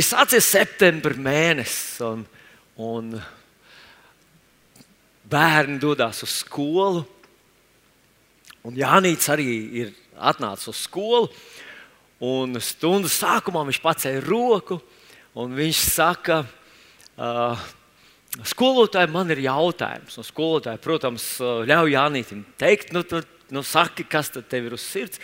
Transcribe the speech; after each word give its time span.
Ir 0.00 0.06
sācies 0.06 0.46
septembris 0.48 1.18
mēnesis, 1.20 1.98
un, 2.06 2.22
un 2.80 3.10
bērni 5.28 5.76
dodas 5.82 6.22
uz 6.24 6.38
skolu. 6.40 7.02
Un 8.64 8.78
Jānis 8.80 9.28
arī 9.28 9.48
ir 9.82 9.90
atnācis 10.16 10.70
uz 10.72 10.80
skolu. 10.86 11.28
Un 12.24 12.56
stundas 12.64 13.18
sākumā 13.20 13.66
viņš 13.68 13.82
pacēla 13.84 14.24
roku 14.24 14.78
un 15.36 15.52
viņš 15.58 15.82
saka, 15.90 16.40
uh, 17.20 17.68
skolotāji, 18.54 19.12
man 19.12 19.36
ir 19.36 19.44
jautājums. 19.44 20.16
Un 20.16 20.30
skolotāji, 20.30 20.80
protams, 20.80 21.28
ļauj 21.68 21.96
Jānītam 21.98 22.44
teikt, 22.60 22.96
nu, 22.96 23.04
tu, 23.04 23.20
nu, 23.52 23.64
saki, 23.66 24.08
kas 24.08 24.32
tev 24.32 24.70
ir 24.70 24.80
uz 24.80 24.84
sirds. 24.88 25.20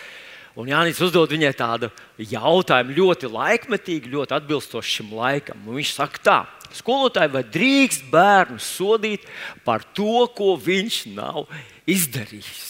Un 0.56 0.70
Jānis 0.70 1.00
uzdod 1.04 1.34
viņai 1.34 1.52
tādu 1.52 1.90
jautājumu, 2.16 2.94
ļoti 2.96 3.28
laikmetīgi, 3.28 4.12
ļoti 4.14 4.36
atbilstoši 4.38 4.94
šim 4.98 5.10
laikam. 5.18 5.60
Un 5.68 5.76
viņš 5.76 5.92
saka, 5.98 6.22
tā, 6.24 6.36
skolotāji, 6.78 7.32
vai 7.34 7.42
drīkst 7.44 8.06
bērnu 8.12 8.56
sodīt 8.64 9.26
par 9.66 9.84
to, 9.96 10.24
ko 10.32 10.54
viņš 10.56 11.02
nav 11.12 11.44
izdarījis? 11.84 12.64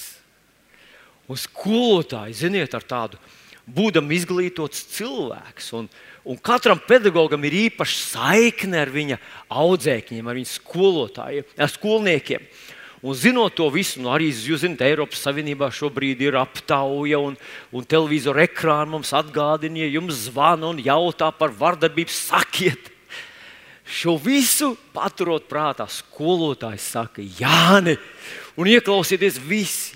Un 1.31 1.39
skolotāji, 1.39 2.35
ziniet, 2.43 2.75
ar 2.75 2.83
tādu 2.87 3.23
būdam 3.67 4.11
izglītots 4.15 4.83
cilvēks. 4.95 5.73
Un, 5.79 5.87
un 6.27 6.39
katram 6.43 6.83
pedagogam 6.91 7.47
ir 7.47 7.55
īpaša 7.67 8.03
saikne 8.03 8.83
ar 8.83 8.91
viņa 8.95 9.19
audzēkņiem, 9.47 10.27
ar 10.27 10.39
viņa 10.39 10.53
skolotājiem, 10.57 11.55
ar 11.55 11.71
skolniekiem. 11.71 12.51
Un 13.05 13.13
zinot 13.15 13.53
to 13.53 13.67
visu, 13.69 14.01
nu 14.01 14.09
arī 14.09 14.31
jūs 14.33 14.63
zināt, 14.63 14.81
Eiropas 14.87 15.21
Savienībā 15.27 15.69
šobrīd 15.75 16.23
ir 16.25 16.39
aptauja, 16.41 17.19
un, 17.21 17.35
un 17.69 17.85
televizora 17.85 18.47
ekrāna 18.47 18.95
mums 18.95 19.13
atgādina, 19.17 19.83
ja 19.85 19.91
jums 19.99 20.27
zvana 20.31 20.71
un 20.71 20.81
jautā 20.81 21.29
par 21.37 21.53
vardarbību, 21.53 22.13
sakiet. 22.13 22.89
Šo 23.87 24.17
visu 24.19 24.73
paturot 24.97 25.45
prātā, 25.47 25.85
skolotājs 25.93 26.89
saka, 26.97 27.23
Jāni, 27.23 27.95
un 28.57 28.73
ieklausieties 28.73 29.39
visi. 29.45 29.95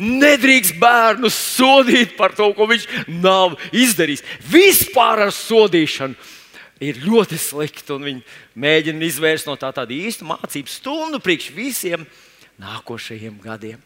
Nedrīkst 0.00 0.78
bērnu 0.80 1.28
sodīt 1.32 2.14
par 2.16 2.32
to, 2.32 2.46
ko 2.56 2.66
viņš 2.70 2.86
nav 3.20 3.58
izdarījis. 3.76 4.24
Vispār 4.48 5.26
ar 5.26 5.32
sodīšanu 5.36 6.16
ir 6.80 7.02
ļoti 7.04 7.36
slikti, 7.40 7.98
viņi 8.00 8.22
mēģina 8.56 9.06
izvērst 9.06 9.48
no 9.48 9.58
tā 9.60 9.68
tādu 9.76 9.92
īstu 9.96 10.24
mācību 10.28 10.72
stundu 10.72 11.20
priekš 11.20 11.50
visiem 11.52 12.06
nākošajiem 12.60 13.38
gadiem. 13.42 13.80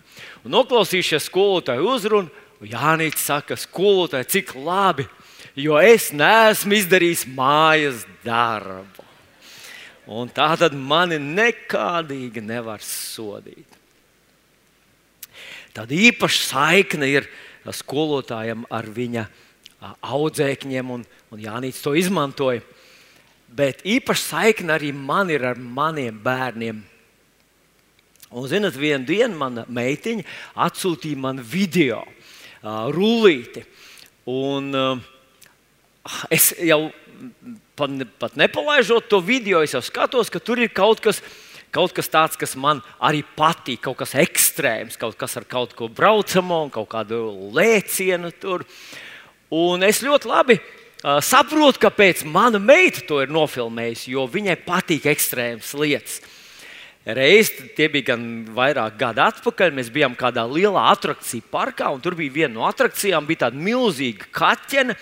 Un 0.45 0.55
noklausījušies 0.55 1.29
skolotāju 1.31 1.87
uzrunu, 1.95 2.43
Jānis 2.65 3.19
saka, 3.21 3.59
skolotāji, 3.61 4.31
cik 4.39 4.55
labi, 4.57 5.07
jo 5.59 5.77
es 5.83 6.11
neesmu 6.15 6.79
izdarījis 6.79 7.27
mājas 7.35 8.05
darbu. 8.25 9.05
Un 10.05 10.29
tā 10.33 10.51
tad 10.61 10.77
mani 10.77 11.19
nekādīgi 11.19 12.43
nevar 12.45 12.83
sodīt. 12.85 13.81
Tāda 15.75 15.97
īpaša 15.97 16.43
saikne 16.45 17.09
ir 17.11 17.29
skolotājam 17.75 18.67
ar 18.71 18.87
viņa 18.87 19.25
audzēkņiem, 20.05 20.91
un, 20.95 21.05
un 21.33 21.41
Jānis 21.41 21.81
to 21.83 21.95
izmantoja. 21.99 22.63
Bet 23.55 23.83
īpaša 23.87 24.23
saikne 24.23 24.77
arī 24.77 24.93
man 24.95 25.33
ir 25.33 25.45
ar 25.47 25.59
maniem 25.59 26.17
bērniem. 26.23 26.83
Un, 28.35 28.49
zinot, 28.51 28.75
vienu 28.75 29.07
dienu 29.07 29.37
mana 29.39 29.63
meitiņa 29.71 30.25
atsūtīja 30.67 31.21
man 31.23 31.39
video, 31.39 32.01
uh, 32.03 32.89
rullīti. 32.91 33.63
Un, 34.27 34.73
uh, 34.75 36.19
es 36.35 36.49
jau 36.59 36.89
pat, 37.79 37.95
pat 38.19 38.35
nepalaižot 38.41 39.07
to 39.07 39.23
video, 39.23 39.63
es 39.63 39.77
jau 39.77 39.83
skatos, 39.87 40.33
ka 40.35 40.43
tur 40.43 40.59
ir 40.59 40.73
kaut 40.75 40.99
kas, 41.05 41.23
kaut 41.71 41.95
kas 41.95 42.11
tāds, 42.11 42.41
kas 42.41 42.57
man 42.59 42.83
arī 42.99 43.23
patīk, 43.39 43.85
kaut 43.87 44.01
kas 44.03 44.17
ekstrēms, 44.19 44.99
kaut 44.99 45.15
kas 45.21 45.39
ar 45.39 45.47
kaut 45.47 45.79
ko 45.79 45.87
braucamo, 45.87 46.65
kaut 46.75 46.91
kādu 46.91 47.23
lēcienu 47.55 48.35
tur. 48.43 48.67
Un 49.55 49.87
es 49.87 50.03
ļoti 50.03 50.35
labi 50.35 50.59
uh, 50.59 51.23
saprotu, 51.23 51.87
kāpēc 51.87 52.27
mana 52.27 52.59
meita 52.59 53.07
to 53.07 53.23
ir 53.23 53.31
nofilmējusi, 53.31 54.17
jo 54.19 54.27
viņai 54.27 54.59
patīk 54.67 55.07
ekstrēmas 55.15 55.77
lietas. 55.79 56.25
Reiz 57.05 57.51
tie 57.77 57.91
bija 57.93 58.15
gan 58.15 58.23
vairāk 58.57 58.97
gadi 58.97 59.21
atpakaļ. 59.21 59.75
Mēs 59.77 59.91
bijām 59.93 60.15
kādā 60.17 60.47
lielā 60.49 60.87
attrakciju 60.95 61.45
parkā, 61.53 61.91
un 61.93 62.01
tur 62.01 62.17
bija 62.17 62.33
viena 62.33 62.55
no 62.57 62.65
attrakcijām, 62.65 63.27
bija 63.29 63.45
tāda 63.45 63.61
milzīga 63.61 64.31
kaķene. 64.33 64.97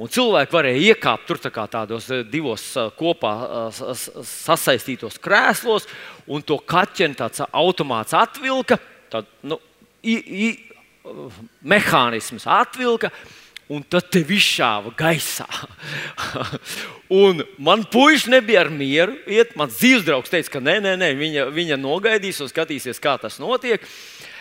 Un 0.00 0.08
cilvēki 0.08 0.54
varēja 0.54 0.94
iekāpt 0.94 1.26
tur 1.28 1.40
tā 1.42 1.50
tādos 1.50 2.06
eh, 2.14 2.22
divos 2.24 2.62
eh, 2.78 2.86
kopā 2.96 3.32
eh, 3.42 3.82
sasaistītos 4.24 5.18
krēslos, 5.20 5.90
un 6.30 6.46
to 6.46 6.56
kaķeni 6.56 7.18
tāds 7.18 7.42
automāts 7.50 8.14
atvilka, 8.16 8.78
tād, 9.12 9.28
nu, 9.44 9.58
i, 10.00 10.16
i, 10.16 10.48
mehānisms 11.66 12.46
atvilka 12.48 13.10
un 13.70 13.84
tad 13.86 14.08
te 14.10 14.22
izšāva 14.24 14.90
gaisā. 14.98 15.46
un 17.22 17.44
man 17.62 17.84
puisis 17.90 18.26
nebija 18.30 18.64
ar 18.64 18.72
mieru. 18.74 19.14
Iet, 19.30 19.54
mans 19.58 19.76
dzīves 19.78 20.06
draugs 20.08 20.32
teica, 20.32 20.56
ka 20.56 20.64
nē, 20.64 20.80
nē, 20.82 20.96
nē 20.98 21.10
viņa, 21.18 21.46
viņa 21.54 21.78
nogaidīs 21.78 22.42
un 22.42 22.50
skatīsies, 22.50 23.02
kā 23.02 23.14
tas 23.22 23.38
notiek. 23.42 23.84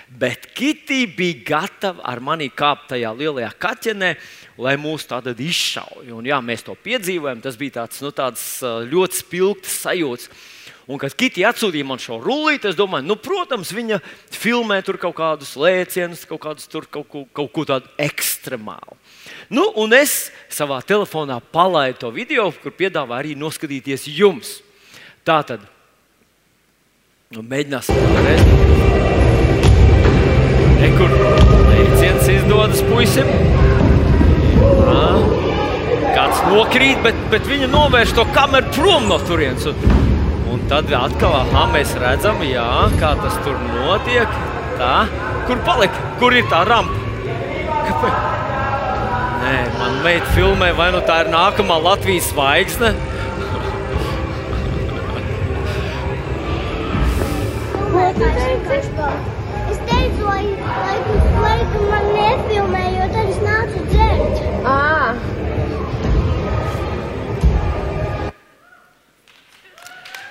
Bet 0.10 0.48
Kitija 0.58 1.12
bija 1.14 1.44
gatava 1.46 2.02
ar 2.10 2.22
mani 2.26 2.48
kāpt 2.50 2.88
tajā 2.96 3.12
lielajā 3.14 3.52
kaķenē, 3.62 4.16
lai 4.58 4.74
mūs 4.82 5.06
tādā 5.12 5.36
izšauja. 5.38 6.16
Un, 6.18 6.26
jā, 6.26 6.40
mēs 6.42 6.66
to 6.66 6.74
piedzīvojam. 6.74 7.44
Tas 7.46 7.60
bija 7.60 7.84
tāds, 7.84 8.02
nu, 8.02 8.10
tāds 8.16 8.46
ļoti 8.90 9.22
spilgts 9.22 9.78
sajūta. 9.86 10.34
Un, 10.90 10.98
kad 10.98 11.14
Kitija 11.14 11.52
atsūtīja 11.54 11.86
man 11.86 12.00
šo 12.02 12.18
rullīti, 12.18 12.72
es 12.72 12.78
domāju, 12.78 13.06
nu, 13.06 13.14
protams, 13.22 13.70
viņa 13.78 14.00
filmē 14.34 14.80
tur 14.82 14.98
kaut 14.98 15.14
kādus 15.20 15.52
lēcienus, 15.60 16.24
kaut, 16.26 16.42
kādus, 16.48 16.66
tur, 16.72 16.88
kaut, 16.90 17.06
ko, 17.12 17.28
kaut 17.30 17.52
ko 17.54 17.66
tādu 17.70 17.92
ekstremālu. 18.02 18.98
Nu, 19.54 19.68
un 19.78 19.94
es 19.94 20.32
savā 20.50 20.80
telefonā 20.82 21.38
palaidu 21.54 22.02
to 22.02 22.12
video, 22.16 22.48
kur 22.64 22.74
piedāvāju 22.74 23.20
arī 23.22 23.36
noskatīties 23.38 24.08
jums. 24.16 24.56
Tā 25.22 25.38
tad 25.46 25.62
nu, 27.38 27.46
mēģināsim 27.46 27.94
vēlreiz. 27.94 28.44
Nekur 30.80 31.14
neviens 31.70 32.34
izdodas 32.34 32.82
puisim. 32.90 33.30
À, 34.90 35.06
kāds 36.18 36.44
nokrīt, 36.50 36.98
bet, 37.06 37.26
bet 37.30 37.46
viņa 37.46 37.70
novērš 37.70 38.18
to 38.18 38.26
kameru 38.34 38.74
prom 38.74 39.10
no 39.12 39.22
turienes. 39.30 39.70
Un, 39.70 39.99
un 40.50 40.64
tad 40.70 40.90
atkal 40.96 41.36
aha, 41.44 41.66
mēs 41.74 41.94
redzam, 42.02 42.42
jā, 42.46 42.70
kā 43.02 43.14
tas 43.22 43.38
tur 43.46 43.58
notiek. 43.68 44.40
Tā. 44.80 44.96
Kur 45.48 45.62
palika? 45.68 46.10
Kur 46.22 46.36
ir 46.36 46.46
tā 46.52 46.64
rampa? 46.68 46.96
Kāpēc? 47.88 48.28
Nē, 49.40 49.56
man 49.80 50.02
meita 50.06 50.34
filmē, 50.36 50.72
vai 50.78 50.90
nu 50.96 51.02
tā 51.08 51.22
ir 51.24 51.32
nākamā 51.34 51.80
Latvijas 51.84 52.30
zvaigzne. 52.34 52.94
Es 59.70 59.80
teicu, 59.88 60.26
lai, 60.26 60.44
lai, 60.68 60.98
lai 61.44 61.58
tu 61.74 61.82
man 61.90 62.06
nefilmē, 62.14 62.84
jo 62.98 63.08
tad 63.16 63.32
es 63.34 63.40
nācu 63.46 63.84
dzert. 63.90 64.44
À. 64.68 64.80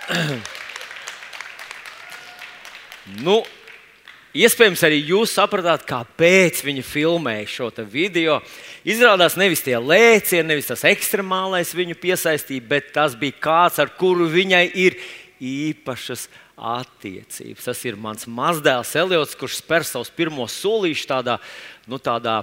nu, 3.26 3.42
Iespējams, 4.38 4.82
arī 4.84 4.98
jūs 5.08 5.32
sapratāt, 5.34 5.86
kāpēc 5.88 6.60
viņi 6.62 6.82
filmēja 6.84 7.46
šo 7.48 7.70
video. 7.88 8.36
Izrādās 8.84 9.38
nevis 9.40 9.62
tie 9.64 9.78
lēcieni, 9.80 10.50
nevis 10.50 10.68
tas 10.68 10.84
ekstremālais 10.86 11.72
viņu 11.74 11.96
piesaistīja, 11.98 12.66
bet 12.68 12.92
tas 12.92 13.16
bija 13.18 13.32
kāds, 13.40 13.78
ar 13.80 13.88
kuru 13.96 14.28
viņai 14.28 14.66
ir 14.78 14.98
īpašas 15.40 16.26
attiecības. 16.54 17.70
Tas 17.70 17.80
ir 17.88 17.96
mans 17.96 18.28
mazdēls 18.28 18.92
Eliots, 19.00 19.34
kurš 19.38 19.62
spēr 19.62 19.88
savus 19.88 20.12
pirmos 20.12 20.60
solīšus 20.60 21.08
tādā, 21.08 21.38
nu, 21.88 21.96
tādā, 21.96 22.42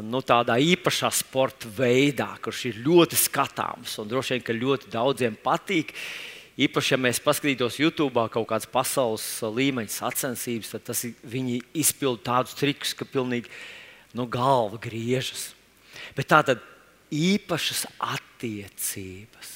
nu, 0.00 0.24
tādā 0.24 0.56
īpašā 0.64 1.12
sporta 1.12 1.68
veidā, 1.76 2.32
kurš 2.42 2.64
ir 2.72 2.82
ļoti 2.88 3.20
skatāms 3.20 4.00
un 4.00 4.10
droši 4.10 4.40
vien, 4.40 4.64
ļoti 4.64 4.90
daudziem 4.96 5.38
patīk. 5.44 5.92
Īpaši, 6.58 6.94
ja 6.94 6.98
mēs 6.98 7.20
paskatītos 7.22 7.76
YouTube 7.78 8.24
kaut 8.34 8.48
kādas 8.50 8.66
pasaules 8.66 9.24
līmeņa 9.42 9.92
sacensības, 9.94 10.72
tad 10.72 10.88
tas, 10.88 11.04
viņi 11.22 11.60
izpilda 11.78 12.24
tādus 12.32 12.56
trikus, 12.58 12.96
ka 12.98 13.06
pilnīgi 13.06 13.46
nu, 14.18 14.26
galva 14.26 14.80
griežas. 14.82 15.52
Bet 16.18 16.26
tā 16.32 16.42
tad 16.42 16.64
īpašas 17.14 17.86
attiecības. 18.02 19.54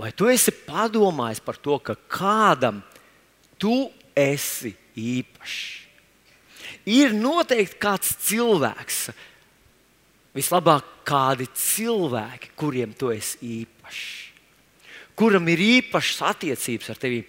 Vai 0.00 0.12
tu 0.16 0.28
esi 0.32 0.52
padomājis 0.64 1.42
par 1.44 1.56
to, 1.60 1.76
ka 1.80 1.96
kādam 2.08 2.80
tu 3.60 3.90
esi 4.16 4.72
īpašs? 4.96 5.58
Ir 6.88 7.12
noteikti 7.16 7.76
kāds 7.80 8.14
cilvēks, 8.28 9.02
vislabāk 10.36 10.86
kādi 11.08 11.48
cilvēki, 11.52 12.52
kuriem 12.56 12.94
tu 12.96 13.10
esi 13.12 13.40
īpašs, 13.60 14.29
kuram 15.20 15.48
ir 15.52 15.60
īpašas 15.60 16.22
attiecības 16.32 16.92
ar 16.94 17.00
tevi, 17.00 17.20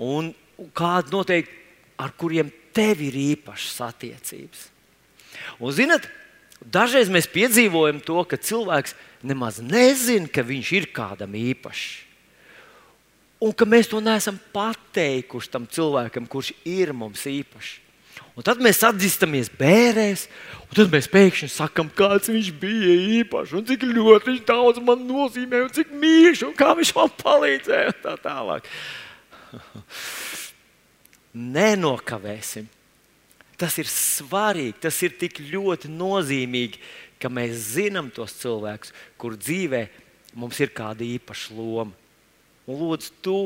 un 0.00 0.32
kādi 0.76 1.12
noteikti 1.12 1.60
ar 2.00 2.14
kuriem 2.18 2.50
tev 2.74 3.02
ir 3.04 3.16
īpašas 3.34 3.82
attiecības. 3.86 4.68
Un, 5.60 5.70
zinat, 5.74 6.08
dažreiz 6.60 7.10
mēs 7.12 7.28
piedzīvojam 7.30 8.00
to, 8.04 8.16
ka 8.26 8.40
cilvēks 8.40 8.96
nemaz 9.26 9.60
nezina, 9.62 10.30
ka 10.30 10.44
viņš 10.46 10.72
ir 10.78 10.90
kādam 10.94 11.36
īpašs. 11.38 12.02
Un 13.44 13.52
ka 13.52 13.66
mēs 13.68 13.90
to 13.90 14.00
neesam 14.00 14.38
pateikuši 14.54 15.50
tam 15.52 15.66
cilvēkam, 15.68 16.28
kurš 16.30 16.54
ir 16.64 16.94
mums 16.96 17.26
īpašs. 17.28 17.83
Un 18.34 18.42
tad 18.42 18.58
mēs 18.62 18.80
atzīstamies 18.82 19.46
bērēs, 19.54 20.24
un 20.66 20.74
tad 20.74 20.90
mēs 20.90 21.06
pēkšņi 21.10 21.48
sakām, 21.54 21.90
kāds 21.94 22.32
viņš 22.32 22.48
bija 22.58 22.94
īpašs, 23.20 23.52
un 23.54 23.66
cik 23.68 23.84
ļoti 23.86 24.30
viņš 24.32 24.40
daudz 24.48 24.80
man 24.82 25.04
nozīmē, 25.06 25.60
un 25.68 25.74
cik 25.74 25.92
mīļš, 25.94 26.42
un 26.48 26.56
kā 26.58 26.72
viņš 26.74 26.90
man 26.96 27.12
palīdzēja, 27.20 27.92
un 27.92 28.00
tā 28.02 28.16
tālāk. 28.24 28.66
Nenokavēsim. 31.54 32.66
Tas 33.54 33.78
ir 33.78 33.86
svarīgi, 33.86 34.74
tas 34.82 34.98
ir 35.06 35.14
tik 35.14 35.38
ļoti 35.52 35.92
nozīmīgi, 35.94 36.82
ka 37.22 37.30
mēs 37.30 37.76
zinām 37.76 38.10
tos 38.14 38.34
cilvēkus, 38.40 38.90
kur 39.14 39.38
dzīvē 39.38 39.84
mums 40.34 40.58
ir 40.58 40.74
kāda 40.74 41.06
īpaša 41.06 41.54
loma. 41.54 41.94
Un 42.66 42.80
lūdzu, 42.80 43.14
tu 43.22 43.38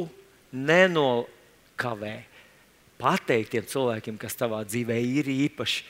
nenokavē 0.54 2.16
pateikt 2.98 3.54
tiem 3.54 3.66
cilvēkiem, 3.68 4.18
kas 4.20 4.36
tavā 4.38 4.64
dzīvē 4.66 4.98
ir 4.98 5.30
īpaši, 5.32 5.84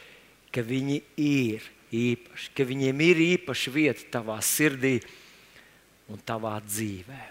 ka 0.53 0.65
viņi 0.65 1.01
ir 1.23 1.65
īpaši, 1.95 2.53
ka 2.57 2.67
viņiem 2.69 3.01
ir 3.07 3.23
īpaša 3.35 3.73
vieta 3.73 4.07
tavā 4.19 4.39
sirdī 4.45 4.99
un 6.09 6.21
tavā 6.25 6.59
dzīvē. 6.65 7.23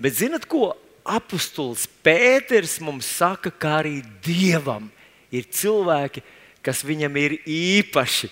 Bet 0.00 0.16
zinat, 0.16 0.46
ko 0.48 0.72
apustulis 1.04 1.86
Pēters 2.04 2.78
mums 2.84 3.08
saka, 3.08 3.52
ka 3.52 3.80
arī 3.82 4.00
Dievam 4.24 4.88
ir 5.34 5.48
cilvēki, 5.52 6.24
kas 6.64 6.84
viņam 6.86 7.20
ir 7.20 7.36
īpaši. 7.44 8.30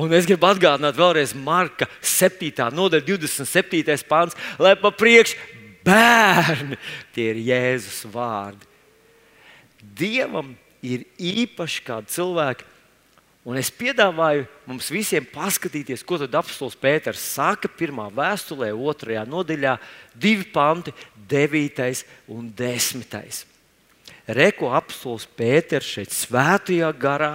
Un 0.00 0.12
es 0.16 0.26
gribu 0.26 0.48
atgādināt 0.48 0.96
vēlreiz 0.98 1.32
Marka 1.38 1.86
7. 2.02 2.50
nodaļa, 2.74 3.06
27. 3.06 3.94
pāns, 4.10 4.34
lai 4.58 4.74
pa 4.76 4.90
priekšu 4.90 5.38
bērni 5.86 6.78
tie 7.14 7.30
ir 7.30 7.42
Jēzus 7.46 8.02
vārdi. 8.10 8.73
Dievam 9.92 10.54
ir 10.84 11.04
īpaši 11.20 11.82
kādi 11.84 12.12
cilvēki. 12.14 12.66
Un 13.44 13.58
es 13.60 13.68
piedāvāju 13.68 14.46
mums 14.64 14.86
visiem 14.88 15.24
paskatīties, 15.28 16.04
ko 16.06 16.16
tad 16.20 16.32
apelsīns 16.38 16.78
Pēters 16.80 17.24
saka 17.34 17.68
pirmā 17.68 18.06
vēstulē, 18.08 18.70
otrajā 18.72 19.26
nodaļā, 19.28 19.74
divi 20.16 20.46
panti, 20.48 20.94
9 21.28 22.04
un 22.32 22.48
10. 22.56 23.42
Reko 24.38 24.70
apelsīns 24.72 25.28
Pēters 25.36 25.90
šeit 25.92 26.16
svētajā 26.16 26.88
garā 26.96 27.34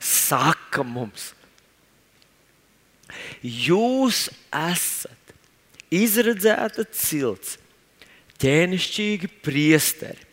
saka 0.00 0.80
mums, 0.80 1.34
jūs 3.44 4.30
esat 4.48 5.36
izredzēta 5.92 6.88
cilts, 6.88 7.58
ķēnišķīgi 8.40 9.28
priesteri 9.44 10.29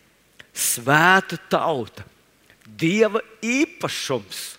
svēta 0.58 1.38
tauta, 1.50 2.06
Dieva 2.78 3.22
īpašums, 3.42 4.58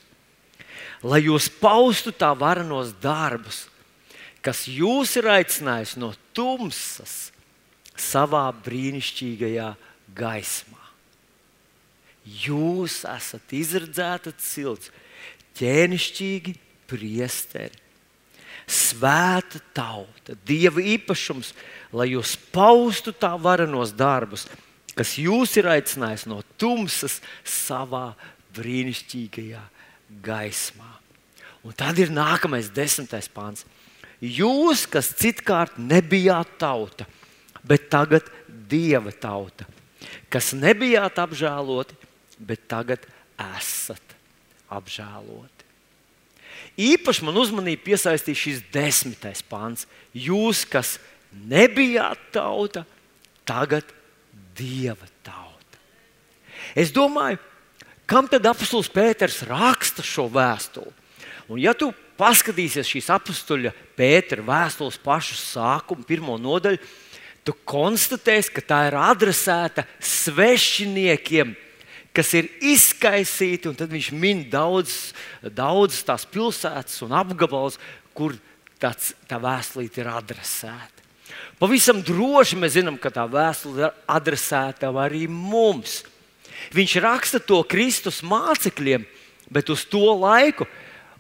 lai 1.05 1.21
jūs 1.27 1.45
paustu 1.61 2.11
tā 2.11 2.31
varenos 2.35 2.89
darbus, 2.99 3.67
kas 4.43 4.65
jūs 4.67 5.13
ir 5.19 5.29
aicinājis 5.29 5.93
no 6.01 6.09
tumsas 6.35 7.29
savā 7.93 8.47
brīnišķīgajā 8.65 9.69
gaismā. 10.17 10.81
Jūs 12.25 13.03
esat 13.07 13.53
izredzēta 13.55 14.33
cilts, 14.41 14.89
ķēnišķīgi 15.59 16.55
priesteri, 16.89 17.77
svēta 18.65 19.61
tauta, 19.77 20.35
Dieva 20.49 20.81
īpašums, 20.81 21.53
lai 21.93 22.09
jūs 22.15 22.33
paustu 22.51 23.13
tā 23.13 23.35
varenos 23.39 23.93
darbus 23.93 24.47
kas 24.49 24.68
jūs 25.19 25.55
ir 25.59 25.69
aicinājis 25.71 26.25
no 26.29 26.41
tumsas 26.59 27.19
savā 27.47 28.13
brīnišķīgajā 28.57 29.61
gaismā. 30.25 30.89
Un 31.63 31.75
tad 31.77 31.99
ir 31.99 32.11
nākamais 32.13 32.71
desmitais 32.73 33.29
pāns. 33.31 33.65
Jūs, 34.19 34.85
kas 34.91 35.13
citkārt 35.19 35.77
nebijāt 35.79 36.57
tauta, 36.59 37.05
bet 37.63 37.87
tagad 37.91 38.27
dieva 38.47 39.13
tauta, 39.15 39.67
kas 40.31 40.51
nebijāt 40.55 41.19
apžēloti, 41.21 41.95
bet 42.39 42.65
tagad 42.71 43.05
esat 43.39 44.15
apžēloti. 44.71 45.67
Īpaši 46.79 47.25
man 47.27 47.39
uzmanību 47.39 47.83
piesaistīja 47.87 48.39
šis 48.39 48.59
desmitais 48.71 49.41
pāns. 49.43 49.85
Jūs, 50.15 50.63
kas 50.67 50.97
nebijāt 51.31 52.21
tauta, 52.35 52.85
tagad 53.47 53.87
Dieva 54.59 55.07
tauta. 55.23 55.79
Es 56.75 56.91
domāju, 56.93 57.39
kam 58.09 58.27
tad 58.29 58.45
apelsīns 58.49 58.91
Pēters 58.91 59.41
raksta 59.47 60.05
šo 60.05 60.27
vēstuli? 60.33 60.91
Un, 61.49 61.57
ja 61.61 61.73
tu 61.73 61.89
paskatīsies 62.19 62.89
šīs 62.89 63.09
apstuļa 63.15 63.71
Pētera 63.97 64.43
vēstules 64.45 64.99
pašu 65.01 65.37
sākumu, 65.39 66.05
pirmo 66.07 66.35
nodaļu, 66.41 66.81
tu 67.47 67.55
konstatēsi, 67.65 68.53
ka 68.53 68.61
tā 68.61 68.83
ir 68.89 68.99
adresēta 68.99 69.87
svešiniekiem, 70.03 71.55
kas 72.13 72.33
ir 72.37 72.51
izkaisīti, 72.73 73.69
un 73.71 73.77
tad 73.79 73.89
viņš 73.93 74.11
min 74.13 74.43
daudz, 74.51 75.15
daudz 75.41 76.03
tās 76.05 76.27
pilsētas 76.29 77.01
un 77.05 77.15
apgabalus, 77.17 77.79
kur 78.13 78.35
tāds, 78.81 79.13
tā 79.29 79.39
vēstulīte 79.41 80.03
ir 80.03 80.11
adresēta. 80.11 80.98
Pavisam 81.59 82.01
droši 82.05 82.57
mēs 82.59 82.77
zinām, 82.77 82.97
ka 83.01 83.11
tā 83.13 83.25
vēstule 83.29 83.87
ir 83.87 83.95
adresēta 84.09 84.91
arī 85.03 85.25
mums. 85.27 86.03
Viņš 86.75 86.95
raksta 87.03 87.39
to 87.39 87.61
Kristus 87.67 88.21
mācekļiem, 88.23 89.05
bet 89.51 89.71
uz 89.71 89.85
to 89.89 90.03
laiku 90.13 90.67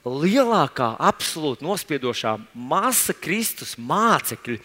lielākā, 0.05 0.93
absolūti 0.99 1.65
nospiedošā 1.65 2.37
masa 2.53 3.15
Kristus 3.15 3.75
mācekļi 3.77 4.59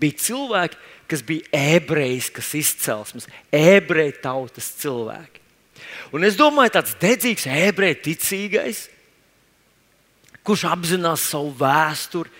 bija 0.00 0.18
cilvēki, 0.24 0.80
kas 1.10 1.22
bija 1.22 1.62
ebrejiskas 1.76 2.50
izcelsmes, 2.58 3.28
ebreju 3.52 4.16
tautas 4.22 4.72
cilvēki. 4.80 5.42
Un 6.14 6.26
es 6.26 6.38
domāju, 6.38 6.74
tāds 6.76 6.96
dedzīgs 7.00 7.46
ebreju 7.50 8.00
ticīgais, 8.06 8.88
kurš 10.44 10.66
apzinās 10.70 11.24
savu 11.32 11.54
vēsturi, 11.58 12.32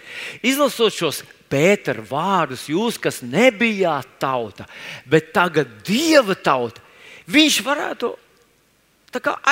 izlasot 0.45 0.95
šos 0.95 1.23
Pētera 1.55 2.03
vārdus, 2.09 2.65
jūs, 2.73 2.97
kas 2.99 3.21
nebijāt 3.23 4.17
tauta, 4.19 4.65
bet 5.07 5.29
tagad 5.37 5.69
dieva 5.87 6.35
tauta, 6.35 6.83
viņš 7.31 7.59
varētu 7.63 8.11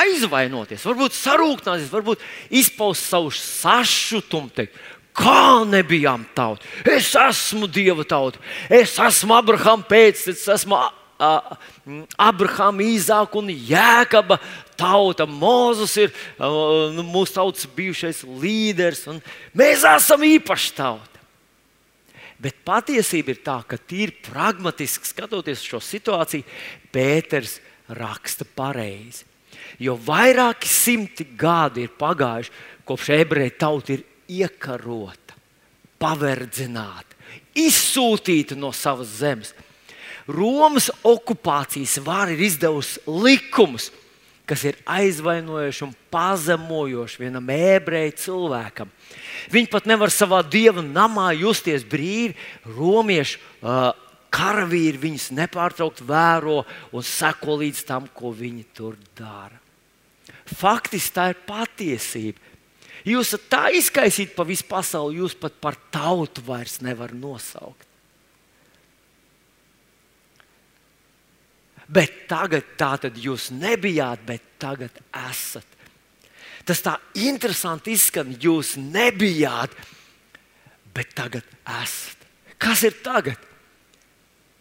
aizvainoties, 0.01 0.83
varbūt 0.83 1.15
sarūknāties, 1.15 1.93
varbūt 1.93 2.25
izpaust 2.59 3.07
savu 3.07 3.31
sašutumu. 3.31 4.51
Teikt, 4.51 4.75
Kā 5.13 5.61
nebijām 5.69 6.25
tauta? 6.33 6.65
Es 6.89 7.11
esmu 7.13 7.67
dieva 7.69 8.01
tauta, 8.01 8.41
es 8.65 8.95
esmu 8.97 9.35
Abrahama 9.37 9.85
pēctecis, 9.85 10.41
es 10.41 10.47
esmu 10.55 10.79
Abrahama, 11.19 12.83
Īzāka 12.83 13.39
un 13.39 13.51
Jēkaba 13.53 14.39
tauta. 14.79 15.27
Mozus 15.29 15.95
ir 16.01 16.13
nu, 16.39 17.05
mūsu 17.05 17.37
tautas 17.37 17.67
bijušais 17.75 18.23
līderis, 18.27 19.05
un 19.11 19.21
mēs 19.57 19.85
esam 19.87 20.25
īpaši 20.27 20.71
tauta. 20.77 21.21
Bet 22.43 22.57
patiesība 22.67 23.31
ir 23.31 23.43
tā, 23.45 23.61
ka 23.63 23.77
tīri 23.79 24.17
pragmatiski 24.25 25.07
skatoties 25.07 25.61
uz 25.63 25.69
šo 25.69 25.79
situāciju, 25.83 26.43
Pēters 26.91 27.59
raksta 27.95 28.43
pareizi. 28.43 29.23
Jo 29.79 29.95
vairāki 29.95 30.67
simti 30.67 31.25
gadi 31.39 31.85
ir 31.85 31.93
pagājuši, 31.99 32.51
kopš 32.87 33.09
ebreju 33.15 33.53
tauta 33.59 33.95
ir 33.95 34.03
iekarota, 34.41 35.37
paverdzināta, 36.01 37.15
izsūtīta 37.57 38.57
no 38.59 38.73
savas 38.75 39.19
zemes. 39.21 39.53
Romas 40.27 40.89
okupācijas 41.03 41.97
vara 42.03 42.31
ir 42.31 42.43
izdevusi 42.45 43.01
likumus, 43.07 43.89
kas 44.47 44.63
ir 44.67 44.77
aizvainojoši 44.87 45.83
un 45.85 45.91
pazemojoši 46.11 47.21
vienam 47.21 47.49
ebreju 47.53 48.15
cilvēkam. 48.25 48.91
Viņi 49.51 49.71
pat 49.71 49.87
nevar 49.87 50.11
savā 50.11 50.41
dieva 50.43 50.83
namā 50.83 51.31
justies 51.35 51.83
brīvi. 51.87 52.35
Romiešu 52.75 53.39
uh, 53.39 53.91
karavīri 54.33 54.99
viņus 54.99 55.29
nepārtraukti 55.37 56.07
vēro 56.07 56.63
un 56.91 57.05
seko 57.05 57.59
līdz 57.61 57.83
tam, 57.87 58.07
ko 58.15 58.33
viņi 58.35 58.65
tur 58.75 58.97
dara. 59.17 59.59
Faktiski 60.53 61.15
tā 61.15 61.29
ir 61.31 61.39
patiesība. 61.47 62.51
Jūs 63.03 63.33
esat 63.33 63.47
tā 63.51 63.63
izkaisīti 63.75 64.35
pa 64.35 64.45
visu 64.47 64.63
pasauli, 64.69 65.19
jūs 65.19 65.35
pat 65.35 65.55
par 65.59 65.75
tautu 65.91 66.43
vairs 66.47 66.79
nevarat 66.83 67.17
nosaukt. 67.19 67.87
Bet 71.93 72.25
tagad 72.29 72.73
tā 72.79 72.95
tad 73.01 73.17
jūs 73.19 73.51
nebijāt, 73.53 74.23
bet 74.25 74.43
tagad 74.61 74.95
esat. 75.29 75.67
Tas 76.65 76.79
tā 76.81 76.95
interesanti 77.19 77.93
izskan, 77.93 78.31
jūs 78.39 78.77
nebijāt, 78.79 79.73
bet 80.95 81.11
tagad 81.13 81.45
esat. 81.67 82.23
Kas 82.57 82.85
ir 82.87 82.95
tagad? 83.03 83.37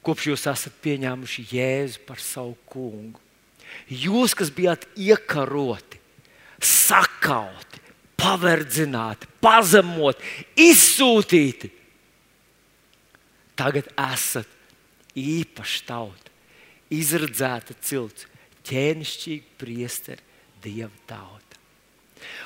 Kopš 0.03 0.33
jūs 0.33 0.49
esat 0.51 0.81
pieņēmuši 0.83 1.45
Jēzu 1.55 2.03
par 2.09 2.19
savu 2.21 2.57
kungu. 2.67 3.21
Jūs, 3.89 4.35
kas 4.37 4.51
bijāt 4.53 4.85
iekaroti, 4.99 6.01
sakauti, 6.59 7.81
paverdzināti, 8.19 9.31
pazemoti, 9.41 10.27
izsūtīti, 10.67 11.71
tagad 13.57 13.89
esat 13.95 14.51
īpaša 15.17 15.89
tauta 15.89 16.22
izredzēta 16.93 17.77
cilts, 17.83 18.29
ķēnišķīgi 18.69 19.57
priesteri, 19.59 20.23
dieva 20.63 20.93
tauta. 21.09 21.59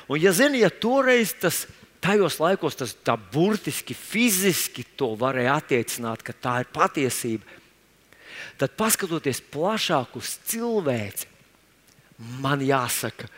Un, 0.09 0.21
ja 0.23 0.33
zini, 0.33 0.63
ja 0.63 0.71
toreiz 0.71 1.35
tas 1.41 1.67
tajos 2.01 2.39
laikos 2.41 2.79
tas 2.79 2.95
tā 3.05 3.17
burtiski, 3.19 3.95
fiziski 3.97 4.85
to 4.97 5.13
varēja 5.19 5.59
attiecināt, 5.61 6.23
ka 6.25 6.33
tā 6.33 6.61
ir 6.63 6.71
patiesība, 6.73 7.57
tad 8.61 8.77
paskatoties 8.79 9.43
plašāk 9.53 10.15
uz 10.19 10.37
cilvēci, 10.49 11.29
man 12.41 12.63
jāsaka, 12.65 13.29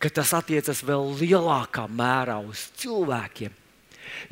ka 0.00 0.12
tas 0.20 0.34
attiecas 0.36 0.84
vēl 0.86 1.10
lielākā 1.20 1.86
mērā 1.88 2.38
uz 2.44 2.68
cilvēkiem. 2.80 3.59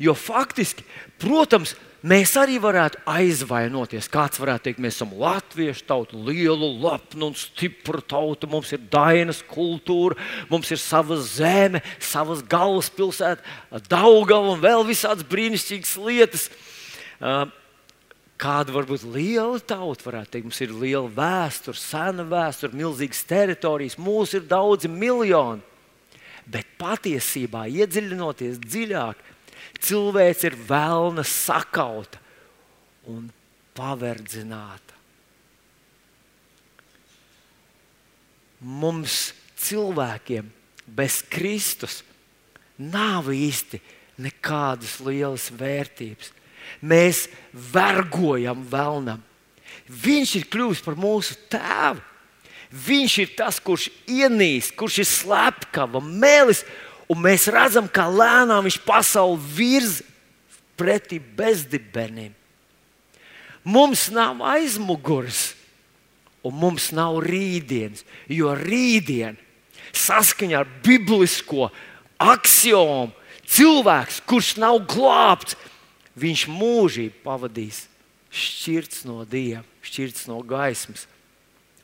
Jo 0.01 0.15
faktiski, 0.17 0.85
protams, 1.21 1.75
mēs 2.05 2.33
arī 2.39 2.57
varētu 2.61 3.01
aizvainoties. 3.09 4.07
Kāds 4.11 4.39
varētu 4.39 4.69
teikt, 4.69 4.81
mēs 4.83 4.97
esam 4.97 5.13
latviešu 5.19 5.85
tauta, 5.89 6.17
liela, 6.29 6.69
lepna 6.85 7.29
un 7.29 7.37
stipra 7.37 8.01
tauta. 8.01 8.47
Mums 8.49 8.71
ir 8.75 8.83
dainas 8.91 9.43
kultūra, 9.49 10.17
mums 10.51 10.71
ir 10.71 10.81
sava 10.81 11.19
zeme, 11.23 11.83
savas 11.99 12.43
galvaspilsēta, 12.47 13.43
Daugava 13.91 14.55
un 14.55 14.63
vēl 14.63 14.85
visādas 14.87 15.27
brīnišķīgas 15.27 15.95
lietas. 16.05 16.49
Kāda 18.39 18.71
varbūt 18.71 19.01
liela 19.03 19.59
tauta 19.59 20.05
varētu 20.05 20.31
teikt, 20.31 20.45
mums 20.47 20.61
ir 20.63 20.71
liela 20.71 21.09
vēsture, 21.11 21.75
sena 21.75 22.23
vēsture, 22.23 22.71
milzīgas 22.79 23.25
teritorijas, 23.27 23.97
mūsu 23.99 24.39
ir 24.39 24.45
daudzi 24.47 24.87
miljoni. 24.87 25.65
Bet 26.49 26.69
patiesībā, 26.79 27.65
iedziļinoties 27.67 28.61
dziļāk, 28.63 29.19
cilvēks 29.83 30.45
ir 30.47 30.57
vēlna 30.69 31.25
sakauta 31.27 32.19
un 33.09 33.29
paverdzināta. 33.77 34.97
Mums 38.59 39.29
cilvēkiem 39.59 40.49
bez 40.95 41.21
Kristus 41.31 42.01
nav 42.79 43.29
īsti 43.31 43.79
nekādas 44.19 44.97
lielas 45.03 45.47
vērtības. 45.55 46.33
Mēs 46.83 47.25
vergojam 47.53 48.65
vēlnam. 48.69 49.23
Viņš 49.89 50.35
ir 50.37 50.47
kļuvis 50.51 50.83
par 50.85 50.99
mūsu 50.99 51.37
tēvu. 51.51 52.03
Viņš 52.69 53.13
ir 53.23 53.31
tas, 53.33 53.57
kurš 53.57 53.87
ienīst, 54.05 54.75
kurš 54.77 54.99
ir 55.01 55.07
slepkava, 55.09 56.01
mēlis 56.03 56.61
Un 57.09 57.23
mēs 57.25 57.47
redzam, 57.49 57.87
kā 57.89 58.05
lēnām 58.05 58.67
viņš 58.67 58.79
pasauli 58.85 59.39
virza 59.55 60.05
pretī 60.79 61.17
bezdibeniem. 61.19 62.35
Mums 63.65 64.07
nav 64.13 64.39
aizmugures, 64.53 65.53
un 66.45 66.55
mums 66.55 66.91
nav 66.95 67.19
rītdienas, 67.25 68.05
jo 68.31 68.53
rītdiena 68.55 69.37
saskaņā 69.95 70.61
ar 70.61 70.69
biblisko 70.85 71.67
axiomu 72.21 73.11
cilvēks, 73.49 74.21
kurš 74.29 74.53
nav 74.61 74.79
glābts, 74.89 75.57
viņš 76.19 76.45
mūžīgi 76.51 77.23
pavadīs 77.25 77.87
šķirts 78.29 79.05
no 79.09 79.23
dieva, 79.27 79.63
šķirts 79.85 80.27
no 80.29 80.39
gaismas, 80.45 81.07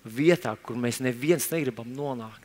vietā, 0.05 0.53
kur 0.62 0.77
mēs 0.77 1.01
neviens 1.01 1.50
negribam 1.51 1.89
nonākt. 1.98 2.45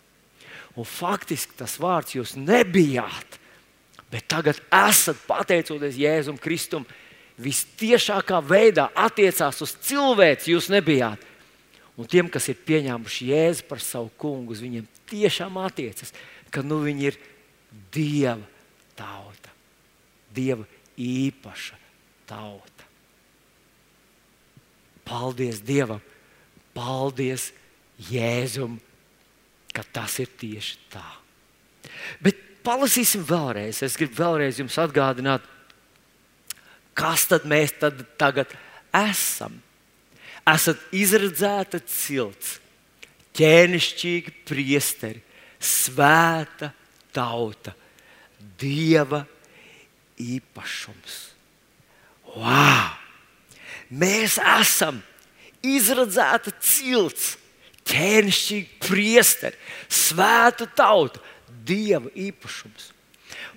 Un 0.80 0.86
faktiski 0.88 1.58
tas 1.58 1.74
vārds 1.80 2.14
jūs 2.16 2.36
nebijāt, 2.40 3.36
bet 4.08 4.24
tagad 4.30 4.60
esat 4.72 5.18
pateicoties 5.28 5.98
Jēzum 6.00 6.40
Kristum. 6.40 6.86
Vistiešākā 7.40 8.36
veidā 8.44 8.90
attiecās 8.96 9.60
uz 9.64 9.74
cilvēci, 9.84 10.52
jūs 10.54 10.68
nebijāt. 10.72 11.22
Un 12.00 12.08
tiem, 12.08 12.28
kas 12.32 12.48
ir 12.52 12.58
pieņēmuši 12.64 13.28
Jēzu 13.30 13.64
par 13.68 13.80
savu 13.84 14.10
kungu, 14.20 14.54
uz 14.56 14.60
viņiem 14.64 14.86
tiešām 15.08 15.56
attiecas, 15.60 16.12
ka 16.52 16.64
nu, 16.64 16.80
viņi 16.84 17.08
ir 17.10 17.18
Dieva 17.92 18.36
tauta, 18.98 19.52
Dieva 20.34 20.64
īpaša 21.00 21.76
tauta. 22.28 22.88
Paldies 25.06 25.60
Dievam! 25.64 26.00
Paldies 26.76 27.50
Jēzum 28.10 28.78
ka 29.74 29.84
tas 29.94 30.18
ir 30.22 30.30
tieši 30.40 30.78
tā. 30.92 31.06
Bet 32.22 32.38
palasīsim 32.66 33.24
vēlreiz. 33.26 33.82
Es 33.86 33.96
gribu 33.98 34.18
vēlreiz 34.20 34.60
jums 34.60 34.78
atgādināt, 34.80 35.44
kas 36.96 37.26
tad 37.30 37.46
mēs 37.48 37.74
tad 37.80 38.02
tagad 38.20 38.52
esam. 38.96 39.60
Esat 40.50 40.80
izredzēta 40.96 41.82
cilts, 41.86 42.56
ķēnišķīgi 43.36 44.32
priesteri, 44.48 45.20
svēta 45.60 46.72
tauta, 47.14 47.74
dieva 48.58 49.22
īpašums. 50.20 51.20
Wow! 52.34 52.96
Mēs 53.90 54.38
esam 54.38 55.00
izredzēta 55.66 56.52
cilts, 56.62 57.34
ķēnišķīgi 57.90 58.80
priesteri, 58.86 59.58
svēta 59.90 60.68
tauta, 60.76 61.20
dieva 61.66 62.10
īpašums. 62.14 62.90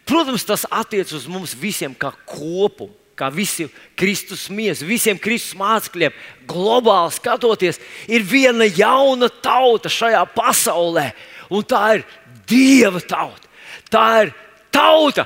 Protams, 0.08 0.44
tas 0.46 0.66
attiecas 0.70 1.16
uz 1.22 1.30
mums 1.32 1.54
visiem 1.58 1.94
kā 1.96 2.12
kopumu, 2.28 2.92
kā 3.16 3.30
visiem 3.32 3.70
Kristus 3.96 4.48
miesam, 4.50 4.90
visiem 4.90 5.20
Kristus 5.22 5.56
mācekļiem. 5.58 6.16
Globāli 6.50 7.14
skatoties, 7.14 7.80
ir 8.10 8.26
viena 8.26 8.66
jauna 8.68 9.30
tauta 9.44 9.92
šajā 9.92 10.24
pasaulē, 10.34 11.12
un 11.54 11.66
tā 11.68 11.86
ir 12.00 12.06
Dieva 12.44 13.00
tauta. 13.00 13.48
Tā 13.88 14.08
ir 14.26 14.34
tauta, 14.74 15.24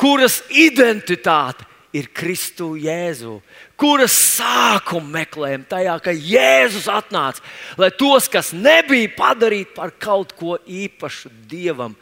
kuras 0.00 0.38
identitāte 0.48 1.66
ir 1.96 2.08
Kristu 2.14 2.74
Jēzu, 2.80 3.38
kuras 3.78 4.14
sākumu 4.36 5.08
meklējam 5.14 5.64
tajā, 5.68 5.96
ka 6.04 6.12
Jēzus 6.12 6.88
atnāca, 6.92 7.44
lai 7.80 7.90
tos, 7.96 8.28
kas 8.32 8.52
nebija 8.56 9.12
padarīti 9.16 9.74
par 9.76 9.94
kaut 9.98 10.34
ko 10.36 10.58
īpašu 10.66 11.32
Dievam 11.48 11.96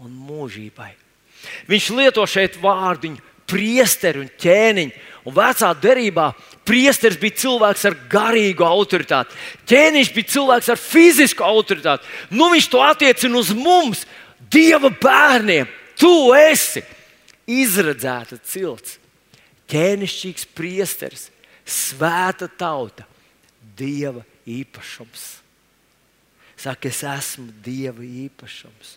un 0.00 0.14
mūžībai. 0.28 0.92
Viņš 1.70 1.90
lieto 1.96 2.24
šeit 2.28 2.58
vārdiņu 2.60 3.30
priesteri 3.50 4.22
un 4.22 4.30
ķēniņu. 4.40 5.06
Un 5.28 5.34
vecā 5.36 5.68
derībā 5.76 6.30
priesteris 6.64 7.18
bija 7.20 7.42
cilvēks 7.42 7.82
ar 7.90 7.96
garīgu 8.12 8.64
autoritāti. 8.64 9.36
Ķēniņš 9.68 10.12
bija 10.16 10.32
cilvēks 10.36 10.70
ar 10.72 10.80
fizisku 10.80 11.44
autoritāti. 11.44 12.08
Nu, 12.32 12.48
viņš 12.54 12.70
to 12.72 12.80
attiecina 12.84 13.40
uz 13.40 13.52
mums, 13.56 14.06
Dieva 14.50 14.88
bērniem. 14.90 15.68
Tu 16.00 16.10
esi 16.34 16.80
izredzēta 17.46 18.40
cilts 18.42 18.96
ķēnišķīgs 19.70 20.48
priesteris, 20.56 21.28
svēta 21.64 22.48
tauta, 22.48 23.06
dieva 23.76 24.24
īpašums. 24.48 25.28
Saka, 26.60 26.90
es 26.90 27.00
esmu 27.06 27.48
dieva 27.64 28.04
īpašums. 28.04 28.96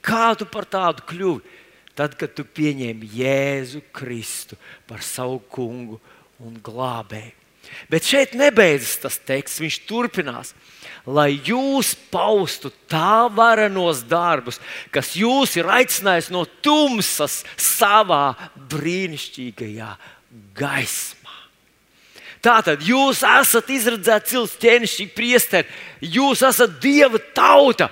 Kā 0.00 0.30
tu 0.38 0.46
par 0.48 0.64
tādu 0.64 1.04
kļuvi? 1.10 1.58
Tad, 1.98 2.14
kad 2.16 2.32
tu 2.32 2.46
pieņēmi 2.46 3.10
Jēzu 3.18 3.82
Kristu 3.92 4.56
par 4.88 5.02
savu 5.04 5.42
kungu 5.52 5.98
un 6.40 6.54
glābēju. 6.64 7.39
Bet 7.90 8.06
šeit 8.06 8.34
nebeidzas 8.38 8.98
tas 9.04 9.18
teksts, 9.26 9.60
viņš 9.62 9.78
turpinās. 9.88 10.54
Lai 11.08 11.32
jūs 11.32 11.94
paustu 12.12 12.68
tā 12.90 13.24
varenos 13.32 14.02
darbus, 14.08 14.60
kas 14.92 15.14
jūs 15.16 15.56
ir 15.56 15.70
aicinājis 15.70 16.28
no 16.34 16.44
tumsas 16.62 17.40
savā 17.56 18.34
brīnišķīgajā 18.70 19.94
gaismā. 20.58 21.20
Tātad 22.40 22.84
jūs 22.84 23.20
esat 23.26 23.68
izredzēti 23.72 24.32
cilvēki, 24.32 24.60
ķēnišķīgi 24.62 25.16
priesteri, 25.16 25.68
jūs 26.00 26.44
esat 26.46 26.78
dieva 26.80 27.20
tauta. 27.36 27.90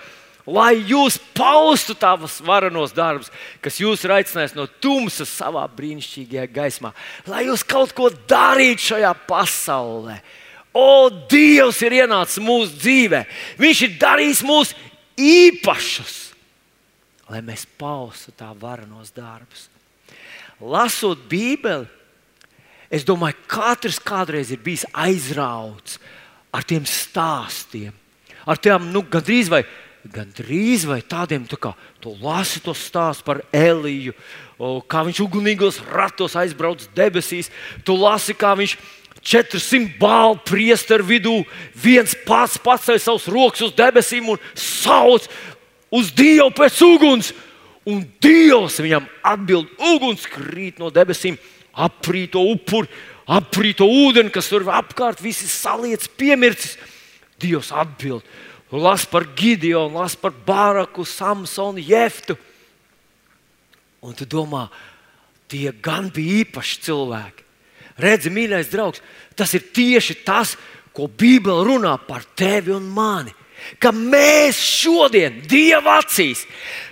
Lai 0.48 0.78
jūs 0.88 1.18
paustu 1.36 1.94
tavus 1.98 2.38
varenos 2.44 2.94
darbus, 2.96 3.28
kas 3.60 3.78
jūs 3.82 4.04
ir 4.06 4.14
aicinājis 4.16 4.56
no 4.56 4.64
tumsas 4.80 5.30
savā 5.40 5.66
brīnišķīgajā 5.76 6.46
gaismā, 6.54 6.92
lai 7.28 7.44
jūs 7.48 7.64
kaut 7.68 7.92
ko 7.96 8.08
darītu 8.30 8.94
šajā 8.94 9.12
pasaulē. 9.28 10.18
O, 10.78 11.08
Dievs 11.30 11.80
ir 11.84 11.96
ienācis 12.02 12.40
mūsu 12.44 12.76
dzīvē, 12.78 13.24
Viņš 13.60 13.82
ir 13.84 13.96
darījis 14.00 14.44
mūs 14.46 14.72
īpašus, 15.18 16.16
lai 17.28 17.42
mēs 17.44 17.66
paustu 17.78 18.32
tā 18.36 18.52
varenos 18.56 19.10
darbus. 19.16 19.66
Lasot 20.58 21.20
Bībeli, 21.30 21.86
es 22.90 23.04
domāju, 23.06 23.36
ka 23.46 23.74
katrs 23.74 23.98
kādreiz 24.00 24.52
ir 24.54 24.62
bijis 24.64 24.86
aizrauts 24.96 25.98
ar 26.54 26.64
tiem 26.64 26.86
stāstiem, 26.88 27.92
ar 28.48 28.56
tiem 28.56 28.88
nu, 28.94 29.04
gandrīz 29.04 29.50
vai 29.52 29.62
gan 30.12 30.30
drīz 30.34 30.86
vai 30.88 31.00
tādiem, 31.04 31.44
tā 31.48 31.58
kā 31.60 31.72
tu 32.02 32.14
lasi 32.22 32.62
to 32.64 32.74
stāstu 32.76 33.26
par 33.26 33.42
Eliju, 33.54 34.14
kā 34.90 35.04
viņš 35.06 35.20
ugunīgos 35.24 35.82
ratos 35.92 36.36
aizbrauc 36.38 36.86
debesīs, 36.96 37.50
tu 37.84 37.96
lasi, 37.98 38.36
kā 38.36 38.54
viņš 38.58 38.76
400 39.22 39.98
bālu 39.98 40.38
priesteru 40.46 41.06
vidū, 41.06 41.34
viens 41.74 42.14
pats 42.26 42.58
paceļ 42.62 43.00
savus 43.02 43.28
rokas 43.30 43.66
uz 43.66 43.74
debesīm 43.76 44.30
un 44.32 44.40
sauc 44.54 45.26
uz 45.94 46.12
Dievu 46.16 46.50
pēc 46.54 46.80
uguns. 46.86 47.32
Un 47.88 48.02
Dievs 48.20 48.82
viņam 48.84 49.06
atbild, 49.24 49.70
uguns 49.94 50.26
krīt 50.28 50.80
no 50.80 50.90
debesīm, 50.92 51.38
aprīto 51.72 52.42
upuri, 52.50 52.88
aprīto 53.24 53.86
ūdeni, 53.88 54.32
kas 54.32 54.50
tur 54.52 54.66
apkārt, 54.68 55.22
visi 55.24 55.48
saliec 55.48 56.04
piemircis. 56.20 56.76
Dievs 57.40 57.70
atbild, 57.72 58.26
Las 58.72 59.06
par 59.06 59.24
Gideonu, 59.34 60.02
las 60.02 60.16
par 60.16 60.32
Bāraku, 60.32 61.04
Samsonu, 61.04 61.80
Jeftu. 61.80 62.36
Un 64.04 64.14
tu 64.14 64.26
domā, 64.28 64.68
tie 65.48 65.72
gan 65.72 66.10
bija 66.12 66.44
īpaši 66.44 66.82
cilvēki. 66.84 67.46
Redzi, 67.98 68.30
mīļais 68.30 68.68
draugs, 68.70 69.02
tas 69.34 69.54
ir 69.56 69.64
tieši 69.74 70.20
tas, 70.26 70.54
ko 70.94 71.08
Bībele 71.08 71.64
runā 71.66 71.96
par 72.06 72.26
tevi 72.36 72.74
un 72.74 72.86
mani. 72.92 73.32
Ka 73.82 73.92
mēs 73.94 74.58
šodien, 74.58 75.40
Dieva 75.48 75.98
acīs, 76.02 76.44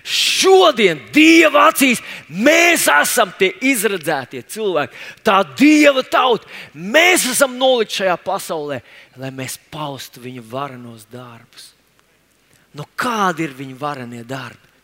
šodien, 0.03 1.01
Dieva 1.15 1.69
acīs, 1.71 2.03
mēs 2.29 2.87
esam 2.93 3.33
tie 3.39 3.53
izredzētie 3.71 4.43
cilvēki, 4.43 5.01
tā 5.27 5.41
Dieva 5.59 6.05
tauta. 6.07 6.51
Mēs 6.75 7.29
esam 7.33 7.57
nolikt 7.61 7.97
šajā 8.01 8.19
pasaulē, 8.25 8.81
lai 9.21 9.33
mēs 9.35 9.59
paustu 9.73 10.23
viņa 10.25 10.45
varenos 10.51 11.07
darbus. 11.13 11.73
Nu, 12.77 12.85
kādi 12.99 13.47
ir 13.47 13.57
viņa 13.57 13.79
varenie 13.81 14.23
darbi? 14.29 14.75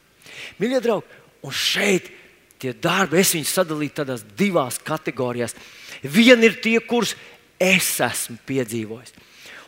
Mīļie 0.61 0.81
draugi, 0.81 1.21
un 1.45 1.53
šeit 1.53 2.09
tie 2.63 2.73
darbi, 2.73 3.21
es 3.21 3.35
viņus 3.35 3.53
sadalīju 3.59 3.97
tādās 3.99 4.25
divās 4.39 4.79
kategorijās. 4.83 5.55
Viena 6.03 6.47
ir 6.49 6.57
tie, 6.63 6.79
kurus 6.81 7.17
es 7.61 7.93
esmu 8.03 8.39
piedzīvojis. 8.49 9.15